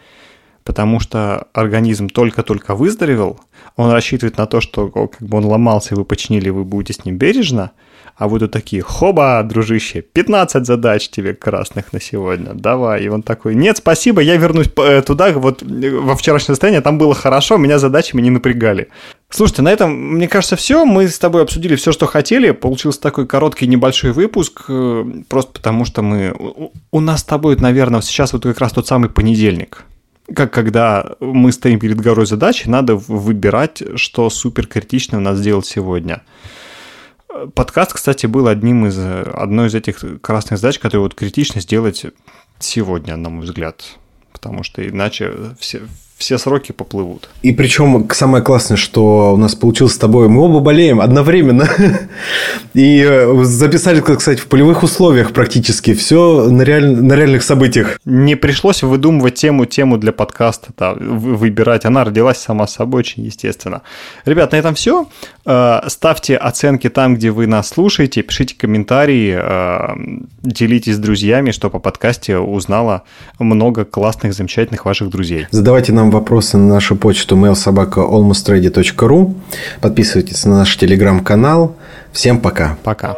Потому 0.71 1.01
что 1.01 1.49
организм 1.53 2.09
только-только 2.09 2.77
выздоровел, 2.77 3.41
он 3.75 3.91
рассчитывает 3.91 4.39
на 4.39 4.47
то, 4.47 4.61
что 4.61 4.87
как 4.87 5.21
бы 5.21 5.39
он 5.39 5.45
ломался, 5.45 5.97
вы 5.97 6.05
починили, 6.05 6.49
вы 6.49 6.63
будете 6.63 6.93
с 6.93 7.05
ним 7.05 7.17
бережно– 7.17 7.73
а 8.21 8.29
вы 8.29 8.39
тут 8.39 8.51
такие, 8.51 8.83
хоба, 8.83 9.43
дружище, 9.43 10.03
15 10.03 10.67
задач 10.67 11.09
тебе 11.09 11.33
красных 11.33 11.95
на 11.95 12.03
сегодня, 12.03 12.53
давай. 12.53 13.05
И 13.05 13.09
он 13.09 13.23
такой, 13.23 13.55
нет, 13.55 13.79
спасибо, 13.79 14.21
я 14.21 14.37
вернусь 14.37 14.69
э, 14.77 15.01
туда, 15.01 15.33
вот 15.33 15.63
э, 15.63 15.91
во 15.91 16.15
вчерашнее 16.15 16.49
состояние, 16.49 16.83
там 16.83 16.99
было 16.99 17.15
хорошо, 17.15 17.57
меня 17.57 17.79
задачами 17.79 18.21
не 18.21 18.29
напрягали. 18.29 18.89
Слушайте, 19.31 19.63
на 19.63 19.71
этом, 19.71 19.93
мне 19.93 20.29
кажется, 20.29 20.57
все. 20.57 20.85
Мы 20.85 21.09
с 21.09 21.19
тобой 21.19 21.43
обсудили 21.43 21.77
все, 21.77 21.93
что 21.93 22.07
хотели. 22.07 22.51
Получился 22.51 23.01
такой 23.01 23.27
короткий 23.27 23.67
небольшой 23.67 24.13
выпуск, 24.13 24.65
э, 24.69 25.05
просто 25.29 25.53
потому 25.53 25.87
что 25.87 26.03
мы... 26.03 26.35
У 26.91 27.01
нас 27.01 27.21
с 27.21 27.25
тобой, 27.25 27.57
наверное, 27.57 28.03
сейчас 28.03 28.35
вот 28.35 28.43
как 28.43 28.59
раз 28.59 28.73
тот 28.73 28.87
самый 28.87 29.09
понедельник 29.09 29.87
как 30.35 30.53
когда 30.53 31.17
мы 31.21 31.53
стоим 31.53 31.79
перед 31.79 32.01
горой 32.01 32.27
задач, 32.27 32.67
надо 32.67 32.97
выбирать, 32.97 33.83
что 33.97 34.31
супер 34.31 34.67
критично 34.67 35.19
у 35.19 35.21
нас 35.21 35.39
сделать 35.39 35.67
сегодня. 35.67 36.23
Подкаст, 37.55 37.93
кстати, 37.93 38.27
был 38.27 38.49
одним 38.49 38.87
из 38.87 38.99
одной 38.99 39.69
из 39.69 39.75
этих 39.75 40.05
красных 40.21 40.59
задач, 40.59 40.79
которые 40.79 41.03
вот 41.03 41.15
критично 41.15 41.61
сделать 41.61 42.07
сегодня, 42.59 43.17
на 43.17 43.31
мой 43.31 43.45
взгляд. 43.45 43.99
Потому 44.33 44.63
что 44.63 44.87
иначе 44.87 45.33
все, 45.59 45.83
все 46.21 46.37
сроки 46.37 46.73
поплывут. 46.73 47.31
И 47.41 47.53
причем 47.53 48.07
самое 48.13 48.45
классное, 48.45 48.77
что 48.77 49.33
у 49.33 49.37
нас 49.39 49.55
получилось 49.55 49.95
с 49.95 49.99
тобой, 49.99 50.29
мы 50.29 50.43
оба 50.43 50.61
болеем 50.61 51.01
одновременно. 51.01 51.67
И 52.75 53.03
э, 53.03 53.43
записали, 53.45 54.01
кстати, 54.01 54.39
в 54.39 54.47
полевых 54.47 54.83
условиях 54.83 55.33
практически 55.33 55.95
все 55.95 56.49
на, 56.51 56.61
реаль... 56.63 56.95
на 56.95 57.15
реальных 57.15 57.43
событиях. 57.43 57.99
Не 58.05 58.37
пришлось 58.37 58.83
выдумывать 58.83 59.35
тему, 59.37 59.65
тему 59.65 59.97
для 59.97 60.13
подкаста, 60.13 60.69
да, 60.77 60.93
выбирать. 60.93 61.87
Она 61.87 62.05
родилась 62.05 62.39
сама 62.39 62.67
собой 62.67 63.01
очень 63.01 63.25
естественно. 63.25 63.81
Ребят, 64.27 64.53
на 64.53 64.57
этом 64.57 64.75
все. 64.75 65.09
Э, 65.47 65.81
ставьте 65.87 66.37
оценки 66.37 66.91
там, 66.91 67.17
где 67.17 67.31
вы 67.31 67.47
нас 67.47 67.69
слушаете, 67.69 68.23
пишите 68.23 68.55
комментарии, 68.57 69.39
э, 69.41 70.19
делитесь 70.43 70.97
с 70.97 70.99
друзьями, 70.99 71.51
чтобы 71.51 71.73
по 71.73 71.79
подкасте 71.79 72.37
узнала 72.37 73.05
много 73.39 73.87
классных, 73.87 74.35
замечательных 74.35 74.85
ваших 74.85 75.09
друзей. 75.09 75.47
Задавайте 75.51 75.95
нам 75.95 76.10
вопросы 76.11 76.57
на 76.57 76.75
нашу 76.75 76.97
почту 76.97 77.37
mailsobaka.almostready.ru. 77.37 79.35
Подписывайтесь 79.81 80.45
на 80.45 80.59
наш 80.59 80.77
телеграм-канал. 80.77 81.77
Всем 82.13 82.41
пока. 82.41 82.77
Пока. 82.83 83.17